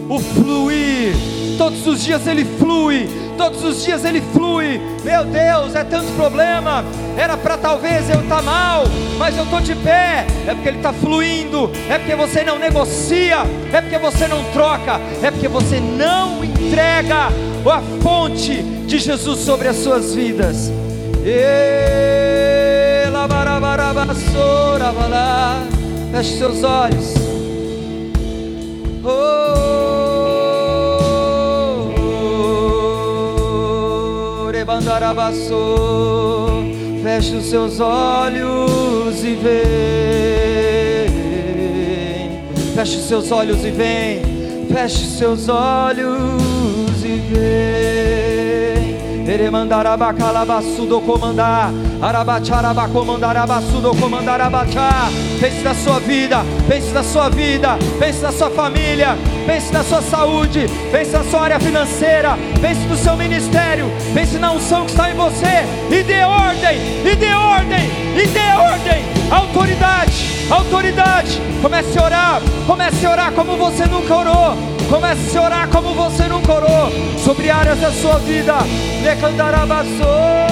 [0.10, 1.14] O fluir,
[1.58, 4.82] todos os dias ele flui, todos os dias ele flui.
[5.06, 6.84] Meu Deus, é tanto problema.
[7.18, 8.84] Era para talvez eu estar tá mal,
[9.18, 10.28] mas eu estou de pé.
[10.48, 13.38] É porque ele está fluindo, é porque você não negocia,
[13.72, 17.30] é porque você não troca, é porque você não entrega
[17.68, 20.72] a fonte de Jesus sobre as suas vidas.
[26.12, 27.14] Feche seus olhos.
[29.03, 29.70] Oh.
[37.03, 41.10] Feche os seus olhos e vem.
[42.76, 44.22] Feche os seus olhos e vem.
[44.72, 46.49] Feche os seus olhos
[47.30, 48.10] vem.
[51.02, 51.72] Comandar.
[52.92, 54.90] Comandarabaçudo comandarabacha.
[55.40, 60.02] Pense na sua vida, pense na sua vida, pense na sua família, pense na sua
[60.02, 65.10] saúde, pense na sua área financeira, pense no seu ministério, pense na unção que está
[65.10, 71.42] em você, e dê ordem, e dê ordem, e dê ordem, autoridade, autoridade.
[71.62, 74.58] Comece a orar, comece a orar como você nunca orou,
[74.90, 76.92] comece a orar como você nunca orou,
[77.24, 78.58] sobre áreas da sua vida.
[79.04, 80.50] Decandarabaçou.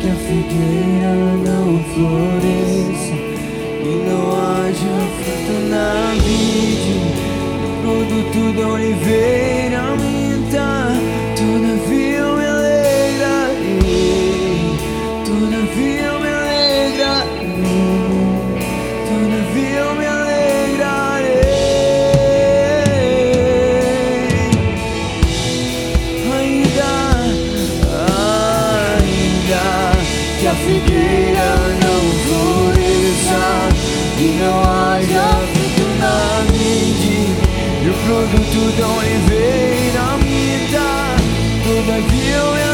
[0.00, 1.12] que a figueira
[1.44, 3.14] não floresça
[3.84, 6.98] e não haja fruto na vide,
[7.82, 10.11] produto da oliveira minta,
[38.04, 40.02] produto da oliveira
[40.72, 41.16] dá
[41.64, 42.71] Todavia eu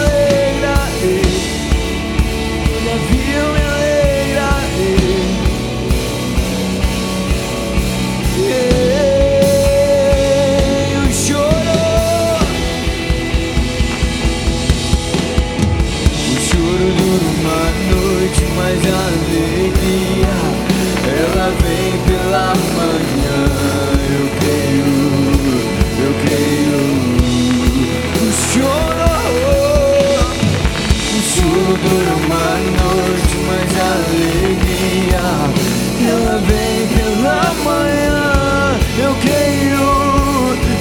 [31.88, 35.68] dura uma noite, mas a alegria
[36.08, 38.78] ela vem pela manhã.
[38.98, 39.86] Eu creio,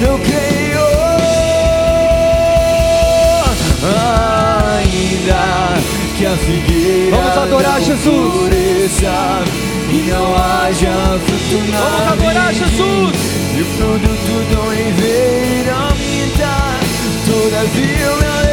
[0.01, 0.47] eu creio.
[4.77, 5.43] Ainda
[6.17, 8.33] que a figueira Vamos adorar Jesus.
[8.33, 9.43] Floresça,
[9.89, 13.17] e não haja fruto na Vamos adorar Jesus.
[13.55, 14.47] E o produto
[15.95, 16.79] me dá
[17.25, 18.46] Todavia eu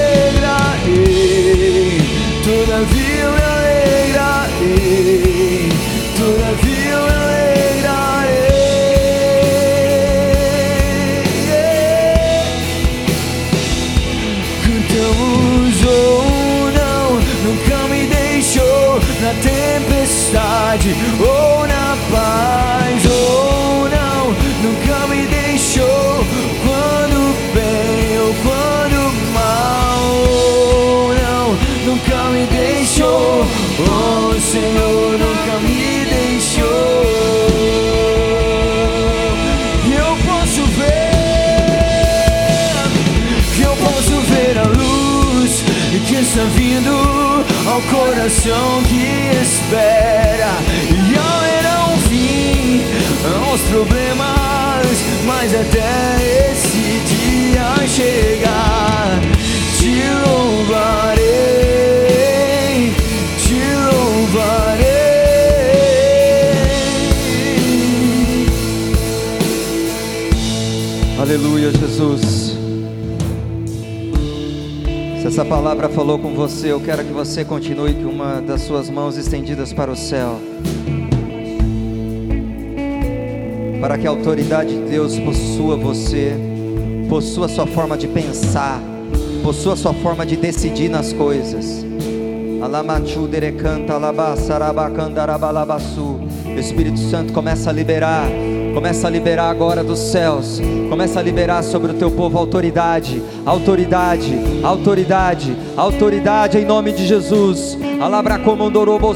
[48.82, 50.52] que espera.
[50.90, 52.82] E haverá um fim
[53.48, 54.14] aos problemas
[55.26, 59.20] mas até esse dia chegar,
[59.78, 61.22] te louvarei,
[63.38, 64.84] te louvarei.
[71.18, 72.43] Aleluia, Jesus.
[75.24, 78.90] Se essa palavra falou com você, eu quero que você continue com uma das suas
[78.90, 80.38] mãos estendidas para o céu.
[83.80, 86.34] para que a autoridade de Deus possua você,
[87.08, 88.82] possua sua forma de pensar,
[89.42, 91.86] possua sua forma de decidir nas coisas.
[96.58, 98.26] Espírito Santo começa a liberar
[98.74, 100.60] Começa a liberar agora dos céus.
[100.90, 107.78] Começa a liberar sobre o teu povo autoridade, autoridade, autoridade, autoridade em nome de Jesus.
[108.00, 109.14] Alabra comandorobo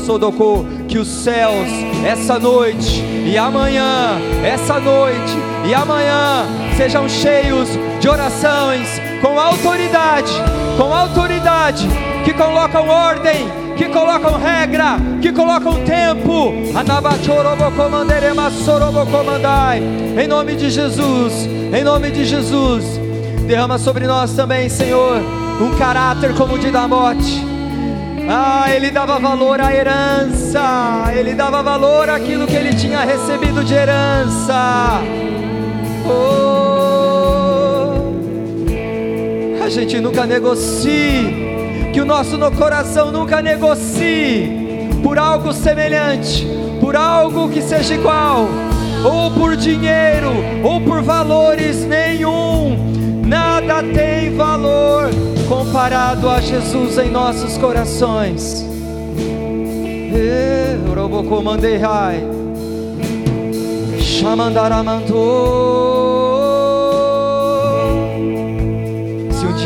[0.86, 1.68] que os céus
[2.06, 5.36] essa noite e amanhã, essa noite
[5.68, 6.46] e amanhã
[6.76, 7.68] sejam cheios
[8.00, 10.32] de orações com autoridade,
[10.76, 11.88] com autoridade
[12.24, 13.46] que colocam ordem,
[13.78, 16.52] que colocam regra, que colocam tempo.
[20.20, 22.84] Em nome de Jesus, em nome de Jesus,
[23.46, 25.22] derrama sobre nós também, Senhor,
[25.60, 27.46] um caráter como o de Damote.
[28.28, 30.60] Ah, ele dava valor à herança,
[31.16, 35.00] ele dava valor àquilo que ele tinha recebido de herança.
[36.04, 36.42] Oh,
[39.64, 41.47] a gente nunca negocie
[41.98, 46.46] que o nosso no coração nunca negocie por algo semelhante,
[46.80, 48.46] por algo que seja igual,
[49.04, 50.30] ou por dinheiro,
[50.62, 52.78] ou por valores nenhum.
[53.26, 55.10] Nada tem valor
[55.48, 58.64] comparado a Jesus em nossos corações.
[64.20, 64.38] Se um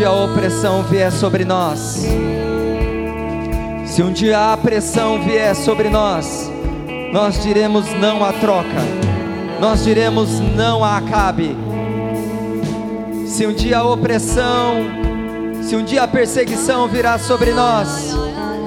[0.02, 2.04] dia a opressão vier sobre nós,
[3.86, 6.50] se um dia a pressão vier sobre nós,
[7.12, 8.82] nós diremos não à troca,
[9.60, 11.56] nós diremos não a Acabe.
[13.28, 14.74] Se um dia a opressão,
[15.62, 18.12] se um dia a perseguição virá sobre nós,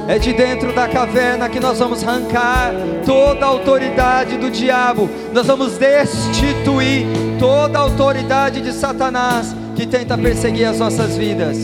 [0.07, 2.71] é de dentro da caverna que nós vamos arrancar
[3.05, 7.05] toda a autoridade do diabo, nós vamos destituir
[7.37, 11.57] toda a autoridade de Satanás que tenta perseguir as nossas vidas,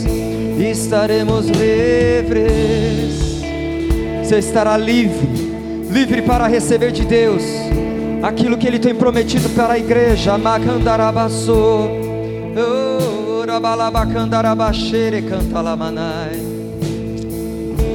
[0.60, 3.42] estaremos livres.
[4.24, 5.28] Você estará livre,
[5.90, 7.44] livre para receber de Deus
[8.22, 10.38] aquilo que Ele tem prometido para a igreja.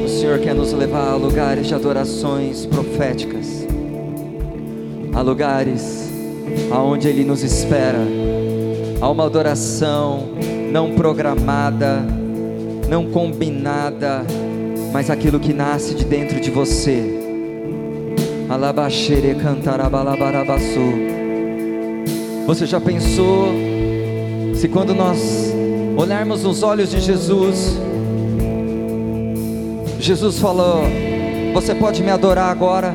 [0.04, 3.66] O Senhor quer nos levar a lugares de adorações proféticas,
[5.14, 6.10] a lugares
[6.70, 7.98] aonde Ele nos espera,
[9.00, 10.28] a uma adoração
[10.70, 12.04] não programada,
[12.88, 14.24] não combinada
[14.96, 17.04] mas aquilo que nasce de dentro de você.
[18.48, 20.80] Alabaxere cantarabalabarabassu.
[22.46, 23.48] Você já pensou
[24.54, 25.52] se quando nós
[25.98, 27.78] olharmos nos olhos de Jesus,
[30.00, 30.84] Jesus falou:
[31.52, 32.94] Você pode me adorar agora?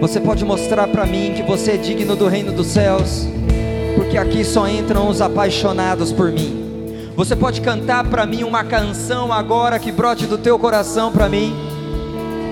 [0.00, 3.26] Você pode mostrar para mim que você é digno do reino dos céus?
[3.94, 6.64] Porque aqui só entram os apaixonados por mim.
[7.16, 11.54] Você pode cantar para mim uma canção agora que brote do teu coração para mim?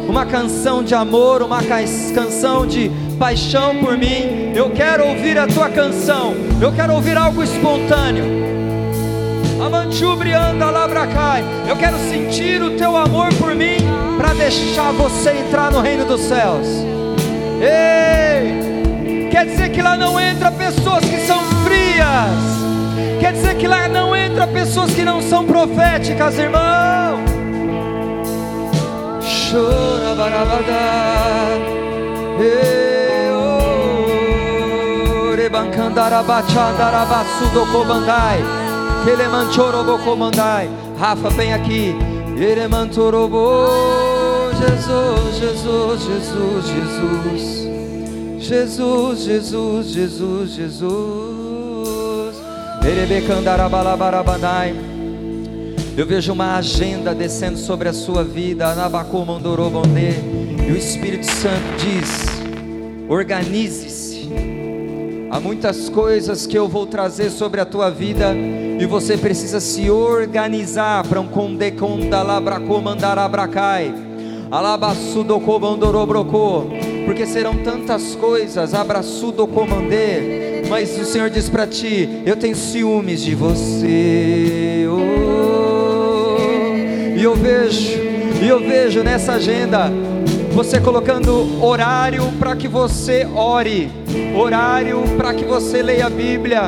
[0.09, 4.53] Uma canção de amor, uma canção de paixão por mim.
[4.55, 6.35] Eu quero ouvir a tua canção.
[6.61, 8.25] Eu quero ouvir algo espontâneo.
[9.65, 11.45] Amanchubrianda labracai.
[11.69, 13.77] Eu quero sentir o teu amor por mim
[14.17, 16.67] para deixar você entrar no reino dos céus.
[17.61, 18.62] Ei!
[19.33, 22.53] Quer dizer que lá não entra pessoas que são frias
[23.19, 27.23] Quer dizer que lá não entra pessoas que não são proféticas, irmão.
[29.23, 30.73] Chora barabada.
[40.99, 41.97] Rafa, vem aqui.
[44.59, 47.72] Jesus, Jesus, Jesus, Jesus.
[48.43, 50.93] Jesus, Jesus, Jesus, Jesus.
[55.97, 58.75] Eu vejo uma agenda descendo sobre a sua vida,
[60.67, 62.27] e o Espírito Santo diz:
[63.09, 64.29] organize-se.
[65.31, 69.89] Há muitas coisas que eu vou trazer sobre a tua vida e você precisa se
[69.89, 73.95] organizar para um condecondalabracomandarabracai.
[74.51, 76.92] Alabasudocobandorobrocô.
[77.05, 80.43] Porque serão tantas coisas, abraçudocomandê
[80.73, 84.87] mas o Senhor diz para ti: Eu tenho ciúmes de você.
[84.89, 86.37] Oh,
[87.15, 88.01] e eu vejo,
[88.43, 89.93] e eu vejo nessa agenda
[90.53, 93.91] você colocando horário para que você ore,
[94.35, 96.63] horário para que você leia a Bíblia,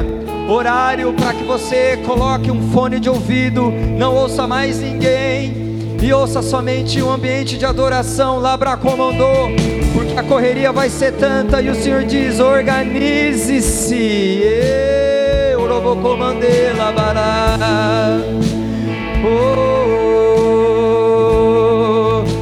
[0.50, 5.64] horário para que você coloque um fone de ouvido, não ouça mais ninguém
[6.02, 8.38] e ouça somente um ambiente de adoração.
[8.38, 9.48] Labra comandou
[10.34, 13.94] correria vai ser tanta e o Senhor diz: organize-se.
[15.52, 18.18] Eu vou comandar labará.
[19.24, 19.44] Oh,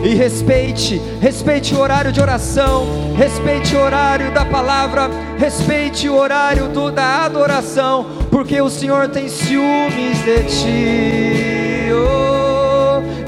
[0.03, 6.69] e respeite, respeite o horário de oração, respeite o horário da palavra, respeite o horário
[6.69, 11.93] do, da adoração, porque o Senhor tem ciúmes de ti.
[11.93, 12.33] Oh,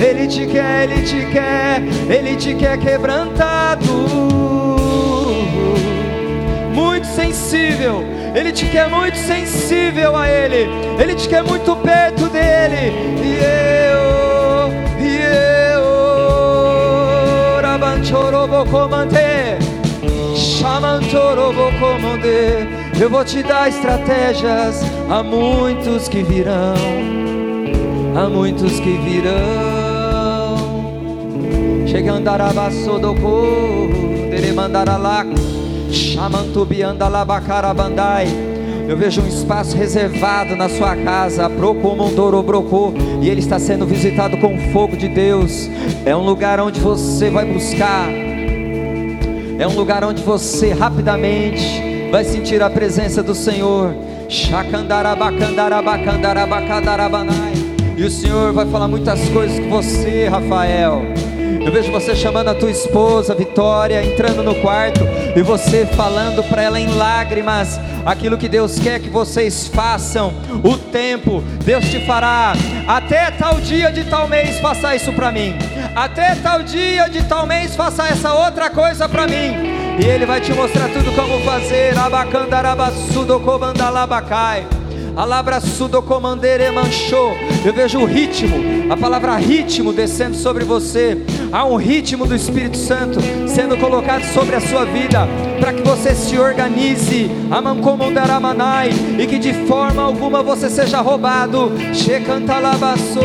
[0.03, 4.34] ele te quer, Ele te quer, Ele te quer quebrantado,
[7.35, 8.03] sensível.
[8.35, 10.68] Ele te quer muito sensível a Ele,
[10.99, 12.93] Ele te quer muito perto dele.
[13.22, 13.39] E
[13.91, 14.70] eu,
[15.01, 15.18] e
[15.74, 19.14] eu, Rabanchorobocomante,
[20.37, 22.68] Chamantorobocomonde.
[23.01, 24.80] Eu vou te dar estratégias
[25.11, 26.74] a muitos que virão,
[28.16, 30.55] a muitos que virão.
[31.87, 34.05] Chega andarabaço do corpo,
[35.95, 37.45] dele mandaralaco.
[37.45, 38.26] Chamantubiandalabacarabandai.
[38.86, 42.92] Eu vejo um espaço reservado na sua casa, Procomondorobrocô,
[43.22, 45.70] e ele está sendo visitado com o fogo de Deus.
[46.05, 48.11] É um lugar onde você vai buscar,
[49.59, 53.95] é um lugar onde você rapidamente vai sentir a presença do Senhor.
[57.97, 61.14] E o Senhor vai falar muitas coisas com você, Rafael.
[61.65, 65.01] Eu vejo você chamando a tua esposa, Vitória, entrando no quarto
[65.35, 70.35] e você falando para ela em lágrimas aquilo que Deus quer que vocês façam.
[70.62, 72.53] O tempo, Deus te fará.
[72.87, 75.55] Até tal dia de tal mês, faça isso para mim.
[75.97, 79.55] Até tal dia de tal mês, faça essa outra coisa para mim.
[79.99, 81.97] E Ele vai te mostrar tudo como fazer.
[81.97, 84.67] Abacandarabaçudo comandalabacai.
[85.17, 85.61] Alabra
[86.03, 87.37] comandere manchou.
[87.65, 88.57] Eu vejo o ritmo,
[88.93, 91.17] a palavra ritmo descendo sobre você.
[91.53, 95.29] Há um ritmo do Espírito Santo sendo colocado sobre a sua vida
[95.61, 97.31] para que você se organize.
[97.51, 101.71] Amancomandaраmanai e que de forma alguma você seja roubado.
[101.93, 103.23] Checantalabaçou.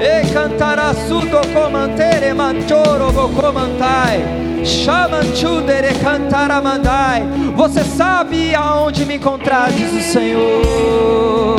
[0.00, 4.37] E cantará sudo comantere manchoro comantai.
[4.68, 7.22] Chamanchudere cantaramandai.
[7.56, 11.56] Você sabe aonde me encontrar, diz o Senhor.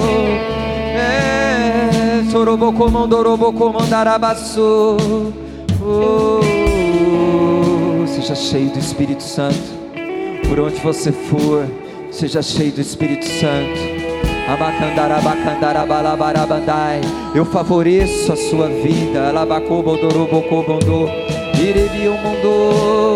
[0.96, 4.98] É, sorobocomandorobocomandarabaçu.
[5.82, 6.40] Oh,
[8.06, 9.80] seja cheio do Espírito Santo.
[10.48, 11.66] Por onde você for,
[12.12, 13.98] seja cheio do Espírito Santo.
[17.36, 19.30] Eu favoreço a sua vida.
[19.30, 21.08] Alabacobodorobocobondô.
[21.62, 23.10] Iribi o mundo.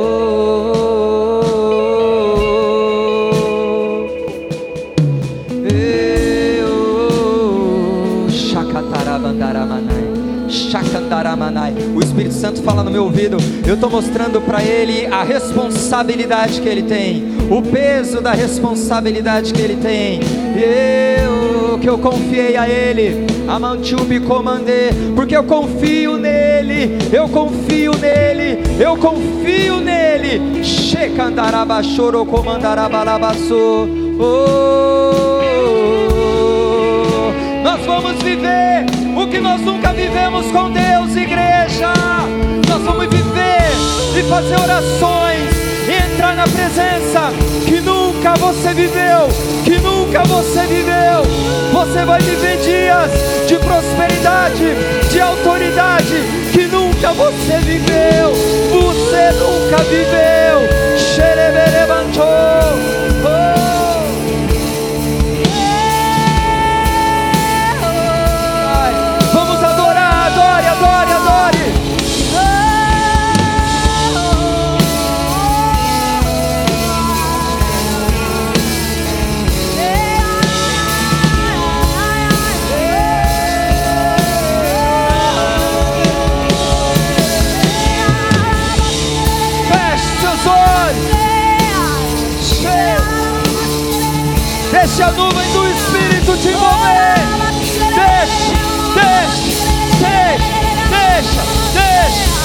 [11.96, 13.38] O Espírito Santo fala no meu ouvido.
[13.66, 19.62] Eu estou mostrando para ele a responsabilidade que ele tem, o peso da responsabilidade que
[19.62, 20.20] ele tem.
[20.56, 26.43] Eu que eu confiei a ele Amantubi comandê, porque eu confio nele,
[27.12, 30.64] eu confio nele, eu confio nele.
[30.64, 33.88] Checandaraba choro comandarabalabasô.
[34.20, 35.34] Oh,
[37.64, 38.86] nós vamos viver
[39.16, 41.94] o que nós nunca vivemos com Deus, igreja.
[42.68, 43.72] Nós vamos viver
[44.18, 45.50] e fazer orações
[45.90, 47.32] entrar na presença
[47.66, 47.82] que
[48.24, 49.28] nunca você viveu,
[49.66, 51.24] que nunca você viveu.
[51.74, 53.12] Você vai viver dias
[53.46, 54.64] de prosperidade,
[55.12, 58.32] de autoridade que nunca você viveu.
[58.72, 60.43] Você nunca viveu.
[94.96, 97.16] Deixa a nuvem do Espírito te envolver.
[97.96, 98.54] Deixa,
[98.94, 99.66] deixa,
[100.00, 100.46] deixa,
[100.92, 101.42] deixa,
[101.74, 102.43] deixa.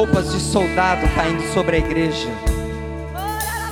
[0.00, 2.28] Roupas, de soldado caindo sobre a igreja.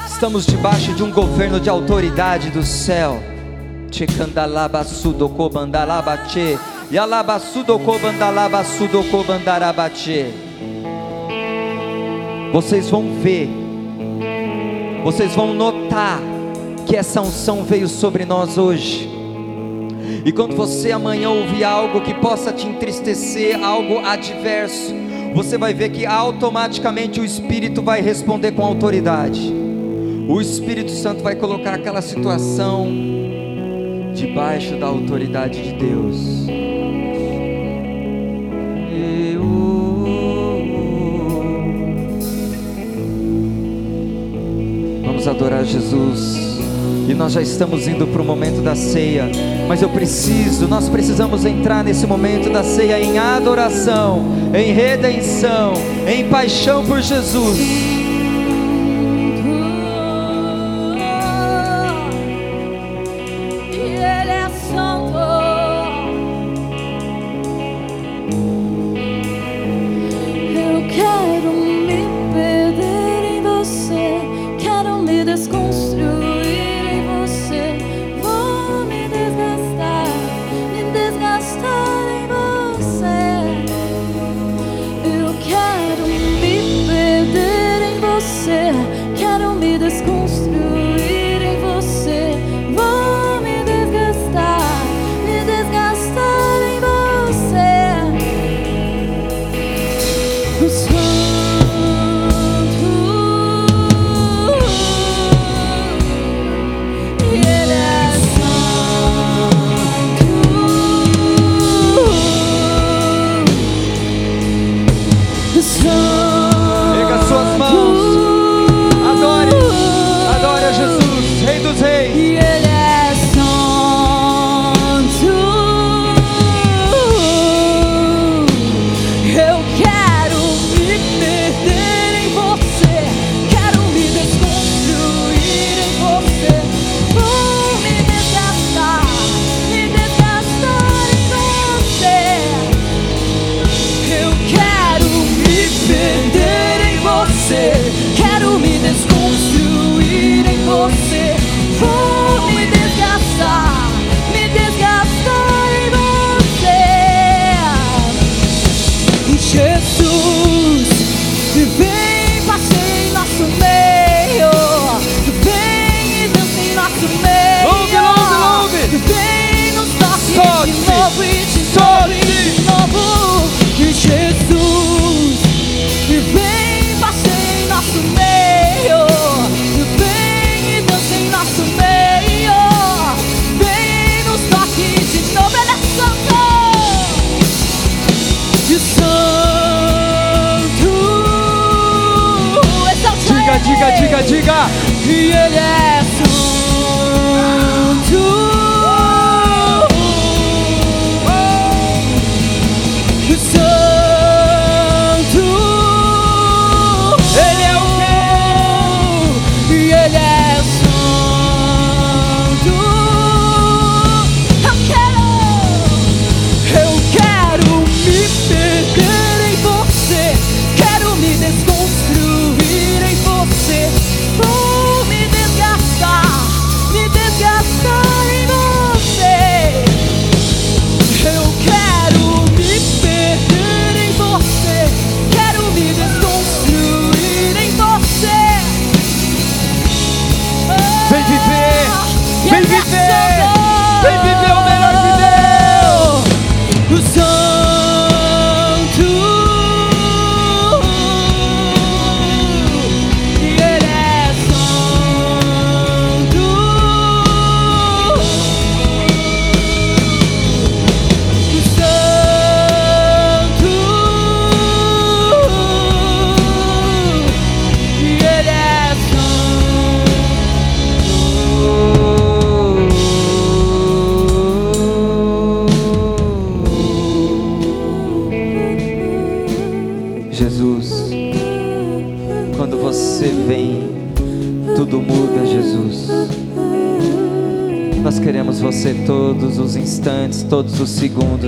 [0.07, 3.19] Estamos debaixo de um governo de autoridade do céu.
[12.53, 13.49] Vocês vão ver,
[15.03, 16.21] vocês vão notar
[16.85, 19.09] que essa unção veio sobre nós hoje.
[20.27, 25.91] E quando você amanhã ouvir algo que possa te entristecer, algo adverso, você vai ver
[25.91, 29.53] que automaticamente o Espírito vai responder com autoridade.
[30.29, 32.89] O Espírito Santo vai colocar aquela situação
[34.15, 36.47] debaixo da autoridade de Deus.
[45.05, 46.48] Vamos adorar Jesus.
[47.09, 49.31] E nós já estamos indo para o momento da ceia.
[49.67, 54.23] Mas eu preciso, nós precisamos entrar nesse momento da ceia em adoração,
[54.55, 55.73] em redenção,
[56.07, 57.88] em paixão por Jesus.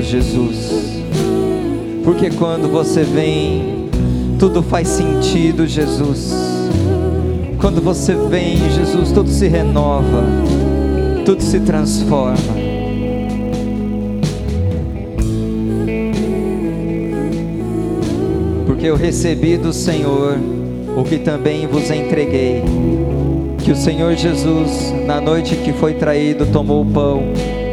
[0.02, 1.00] Jesus.
[2.04, 3.88] Porque quando você vem,
[4.38, 6.34] tudo faz sentido, Jesus.
[7.60, 10.24] Quando você vem, Jesus, tudo se renova,
[11.24, 12.36] tudo se transforma.
[18.66, 20.38] Porque eu recebi do Senhor
[20.96, 22.62] o que também vos entreguei.
[23.62, 27.24] Que o Senhor Jesus, na noite que foi traído, tomou o pão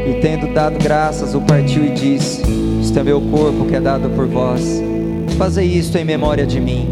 [0.07, 2.41] e, tendo dado graças, o partiu e disse:
[2.81, 4.81] Este é meu corpo que é dado por vós.
[5.37, 6.89] Fazei isto em memória de mim.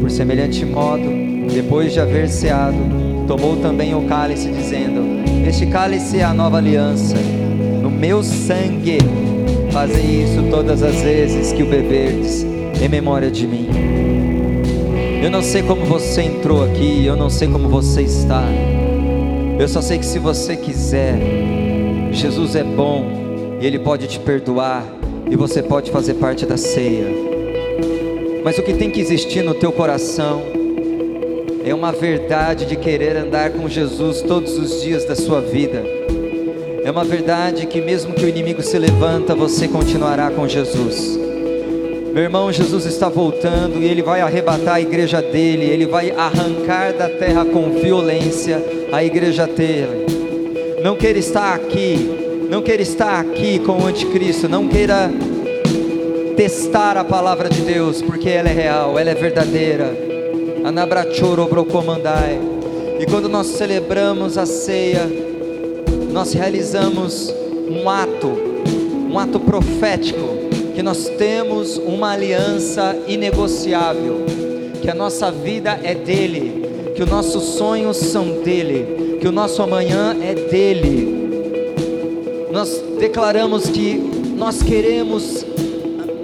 [0.00, 1.02] Por semelhante modo,
[1.52, 2.76] depois de haver ceado,
[3.26, 5.00] tomou também o cálice, dizendo:
[5.46, 7.16] Este cálice é a nova aliança,
[7.82, 8.98] no meu sangue.
[9.72, 12.46] Fazei isso todas as vezes que o beberdes,
[12.80, 13.68] em memória de mim.
[15.20, 18.44] Eu não sei como você entrou aqui, eu não sei como você está.
[19.58, 21.18] Eu só sei que se você quiser,
[22.14, 24.84] Jesus é bom e Ele pode te perdoar
[25.30, 27.06] e você pode fazer parte da ceia.
[28.44, 30.42] Mas o que tem que existir no teu coração
[31.64, 35.82] é uma verdade de querer andar com Jesus todos os dias da sua vida.
[36.84, 41.18] É uma verdade que mesmo que o inimigo se levanta, você continuará com Jesus.
[42.12, 46.92] Meu irmão, Jesus está voltando e ele vai arrebatar a igreja dele, ele vai arrancar
[46.92, 48.62] da terra com violência
[48.92, 50.13] a igreja dele.
[50.84, 51.96] Não queira estar aqui,
[52.50, 55.10] não queira estar aqui com o anticristo, não queira
[56.36, 59.90] testar a palavra de Deus, porque ela é real, ela é verdadeira.
[60.62, 62.38] Anabrachoro brocomandai.
[63.00, 65.10] E quando nós celebramos a ceia,
[66.12, 67.34] nós realizamos
[67.66, 68.28] um ato,
[69.10, 70.20] um ato profético
[70.74, 74.26] que nós temos uma aliança inegociável,
[74.82, 79.62] que a nossa vida é dele, que os nossos sonhos são dele, que o nosso
[79.62, 82.48] amanhã é dele.
[82.52, 83.94] Nós declaramos que
[84.36, 85.44] nós queremos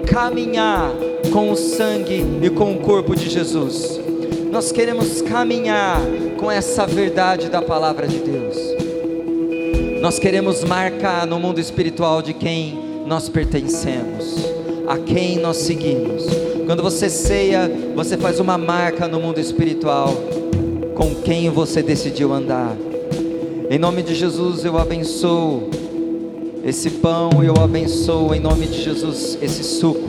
[0.07, 0.91] caminhar
[1.31, 3.99] com o sangue e com o corpo de Jesus.
[4.51, 6.01] Nós queremos caminhar
[6.37, 8.57] com essa verdade da palavra de Deus.
[10.01, 14.35] Nós queremos marcar no mundo espiritual de quem nós pertencemos,
[14.87, 16.25] a quem nós seguimos.
[16.65, 20.13] Quando você ceia, você faz uma marca no mundo espiritual
[20.95, 22.75] com quem você decidiu andar.
[23.69, 25.69] Em nome de Jesus eu abençoo
[26.63, 30.07] esse pão eu abençoo em nome de Jesus esse suco.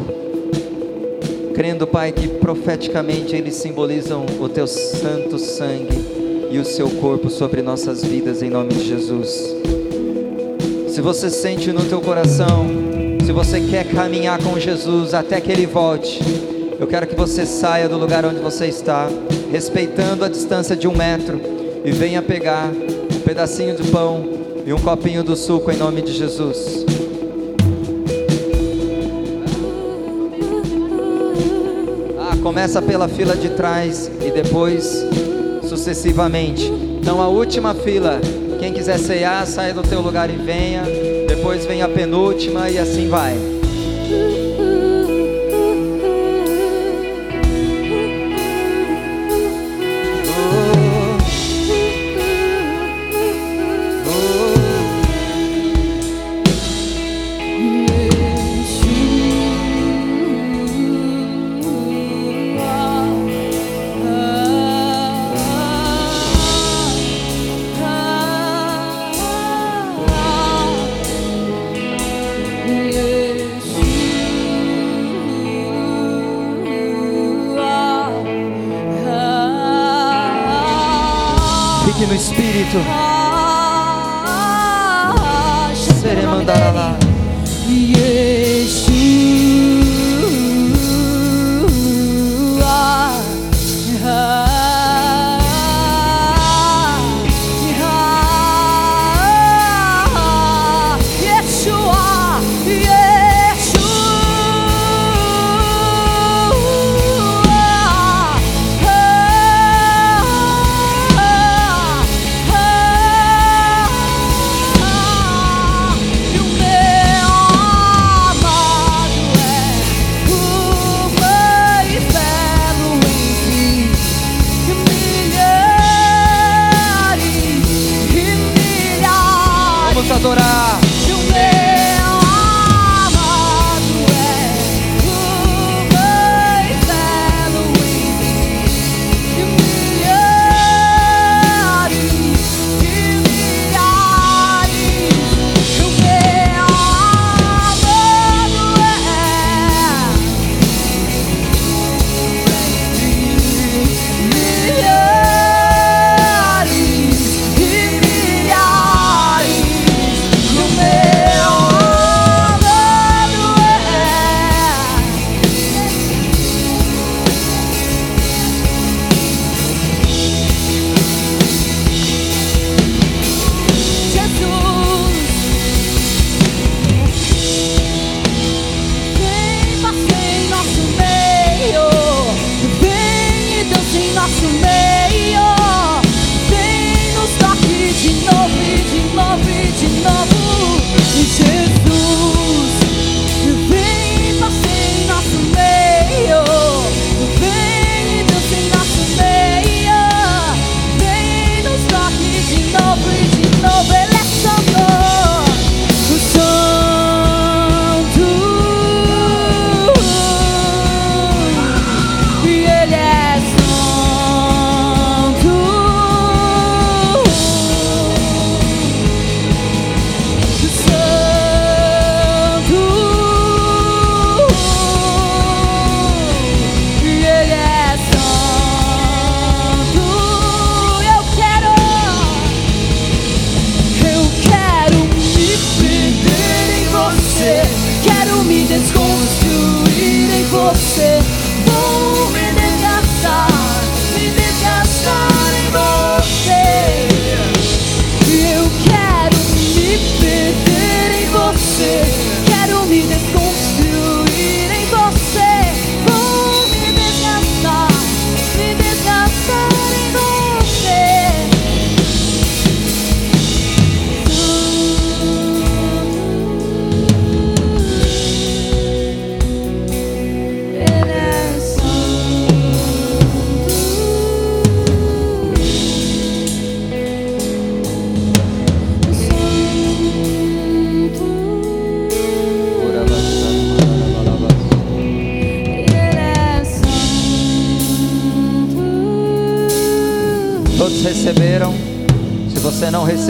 [1.54, 7.62] Crendo, Pai, que profeticamente eles simbolizam o teu santo sangue e o seu corpo sobre
[7.62, 9.56] nossas vidas em nome de Jesus.
[10.88, 12.92] Se você sente no teu coração
[13.24, 16.20] se você quer caminhar com Jesus até que Ele volte,
[16.78, 19.08] eu quero que você saia do lugar onde você está,
[19.52, 21.38] respeitando a distância de um metro,
[21.84, 22.70] e venha pegar
[23.14, 24.24] um pedacinho de pão
[24.64, 26.86] e um copinho do suco em nome de Jesus.
[32.18, 35.04] Ah, começa pela fila de trás e depois
[35.68, 36.72] sucessivamente.
[37.00, 38.20] Então a última fila,
[38.58, 40.82] quem quiser ceiar, saia do teu lugar e venha
[41.42, 43.51] depois vem a penúltima e assim vai.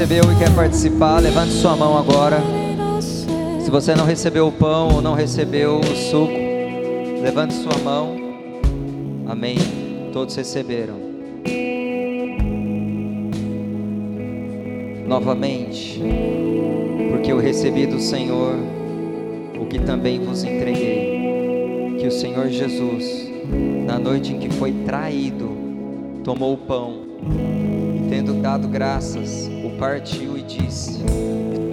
[0.02, 2.40] Recebeu e quer participar, levante sua mão agora.
[3.60, 6.32] Se você não recebeu o pão ou não recebeu o suco,
[7.22, 8.16] levante sua mão.
[9.28, 9.56] Amém.
[10.12, 10.96] Todos receberam.
[15.06, 16.02] Novamente,
[17.12, 18.56] porque eu recebi do Senhor
[19.56, 21.96] o que também vos entreguei.
[22.00, 23.30] Que o Senhor Jesus,
[23.86, 25.48] na noite em que foi traído,
[26.24, 29.51] tomou o pão e, tendo dado graças,
[29.82, 31.00] partiu e disse: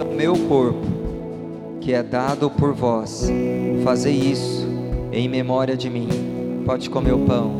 [0.00, 0.84] "É meu corpo,
[1.80, 3.30] que é dado por vós,
[3.84, 4.66] fazei isso
[5.12, 6.08] em memória de mim.
[6.66, 7.52] Pode comer o pão.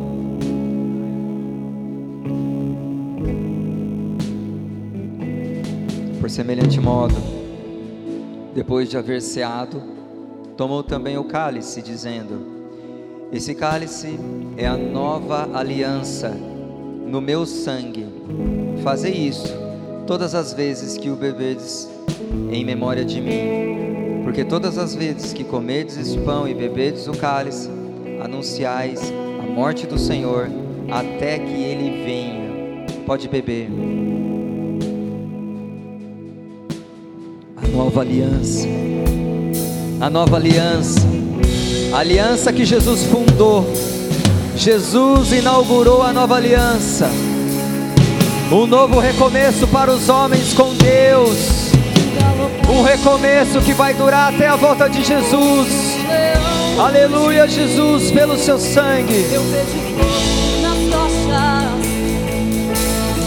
[6.20, 7.14] Por semelhante modo,
[8.52, 9.80] depois de haver ceado,
[10.56, 12.44] tomou também o cálice, dizendo:
[13.32, 14.18] Esse cálice
[14.56, 18.04] é a nova aliança no meu sangue.
[18.82, 19.69] Fazei isso
[20.06, 21.88] todas as vezes que o bebedes
[22.50, 24.22] em memória de mim.
[24.24, 27.68] Porque todas as vezes que comedes esse pão e bebedes o cálice,
[28.22, 30.48] anunciais a morte do Senhor
[30.90, 32.50] até que ele venha.
[33.06, 33.68] Pode beber.
[37.56, 38.68] A nova aliança.
[40.00, 41.00] A nova aliança.
[41.92, 43.66] A aliança que Jesus fundou.
[44.56, 47.08] Jesus inaugurou a nova aliança.
[48.52, 51.70] Um novo recomeço para os homens com Deus.
[52.68, 55.96] Um recomeço que vai durar até a volta de Jesus.
[56.76, 59.24] Aleluia, Jesus, pelo seu sangue.
[59.32, 61.28] Eu vejo fogo nas tochas,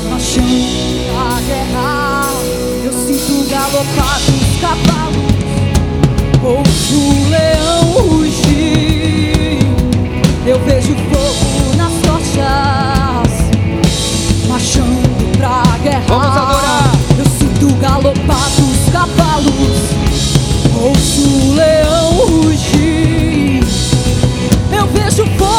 [0.09, 2.28] marchando a guerra.
[2.84, 5.32] Eu sinto galopar dos cavalos,
[6.43, 9.59] ouço o leão rugir.
[10.45, 12.72] Eu vejo fogo nas tochas,
[16.14, 16.91] Vamos adorar.
[17.18, 19.51] Eu sinto galopar dos cavalos,
[20.80, 23.64] ouço o leão rugir.
[24.72, 25.53] Eu vejo fogo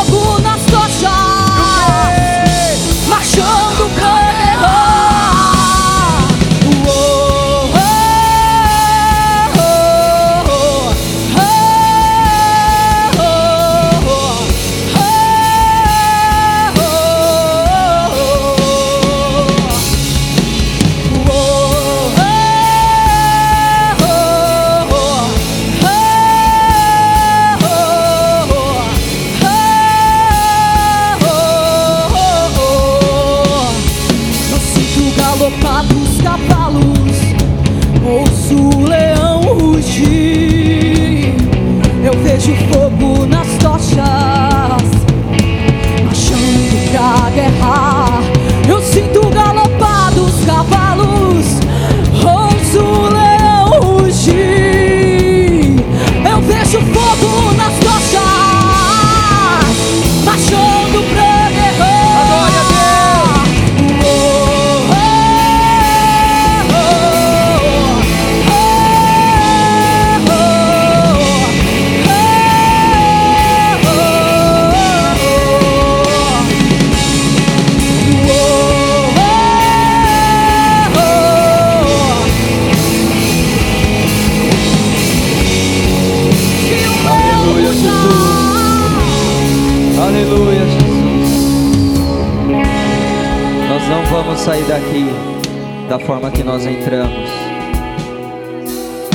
[95.94, 97.30] da forma que nós entramos.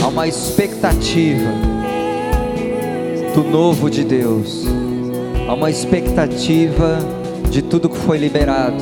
[0.02, 1.52] Há uma expectativa
[3.36, 4.64] do novo de Deus.
[5.46, 7.00] Há uma expectativa
[7.52, 8.82] de tudo que foi liberado.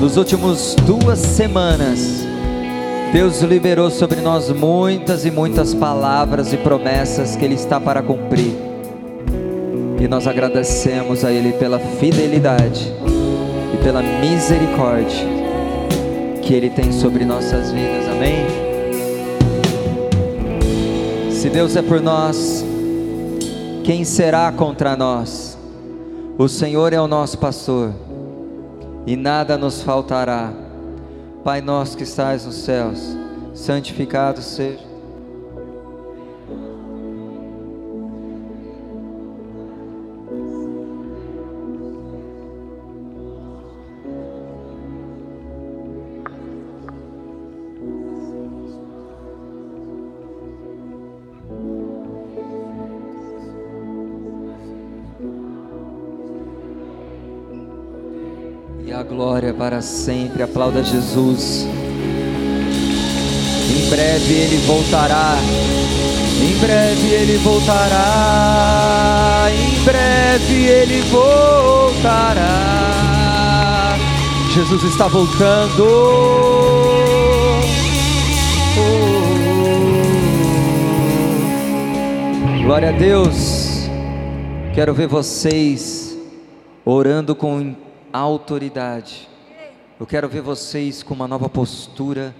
[0.00, 2.24] Nos últimos duas semanas,
[3.12, 8.54] Deus liberou sobre nós muitas e muitas palavras e promessas que Ele está para cumprir.
[10.00, 12.90] E nós agradecemos a Ele pela fidelidade
[13.74, 15.39] e pela misericórdia
[16.50, 18.08] que Ele tem sobre nossas vidas.
[18.08, 18.44] Amém?
[21.30, 22.64] Se Deus é por nós,
[23.84, 25.56] quem será contra nós?
[26.36, 27.94] O Senhor é o nosso pastor
[29.06, 30.52] e nada nos faltará.
[31.44, 33.16] Pai nosso que estás nos céus,
[33.54, 34.89] santificado seja
[59.60, 60.42] para sempre.
[60.42, 61.68] Aplauda Jesus.
[63.68, 65.36] Em breve ele voltará.
[66.40, 67.90] Em breve ele voltará.
[69.52, 72.38] Em breve ele voltará.
[74.54, 75.84] Jesus está voltando.
[82.64, 83.90] Glória a Deus.
[84.74, 86.16] Quero ver vocês
[86.82, 87.76] orando com
[88.10, 89.29] autoridade.
[90.00, 92.34] Eu quero ver vocês com uma nova postura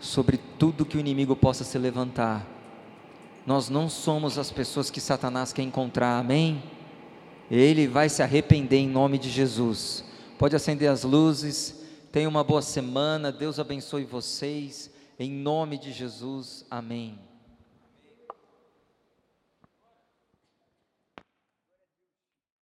[0.00, 2.44] sobre tudo que o inimigo possa se levantar.
[3.46, 6.60] Nós não somos as pessoas que Satanás quer encontrar, amém?
[7.48, 10.02] Ele vai se arrepender em nome de Jesus.
[10.40, 11.84] Pode acender as luzes.
[12.10, 13.30] Tenha uma boa semana.
[13.30, 14.90] Deus abençoe vocês.
[15.20, 17.27] Em nome de Jesus, amém.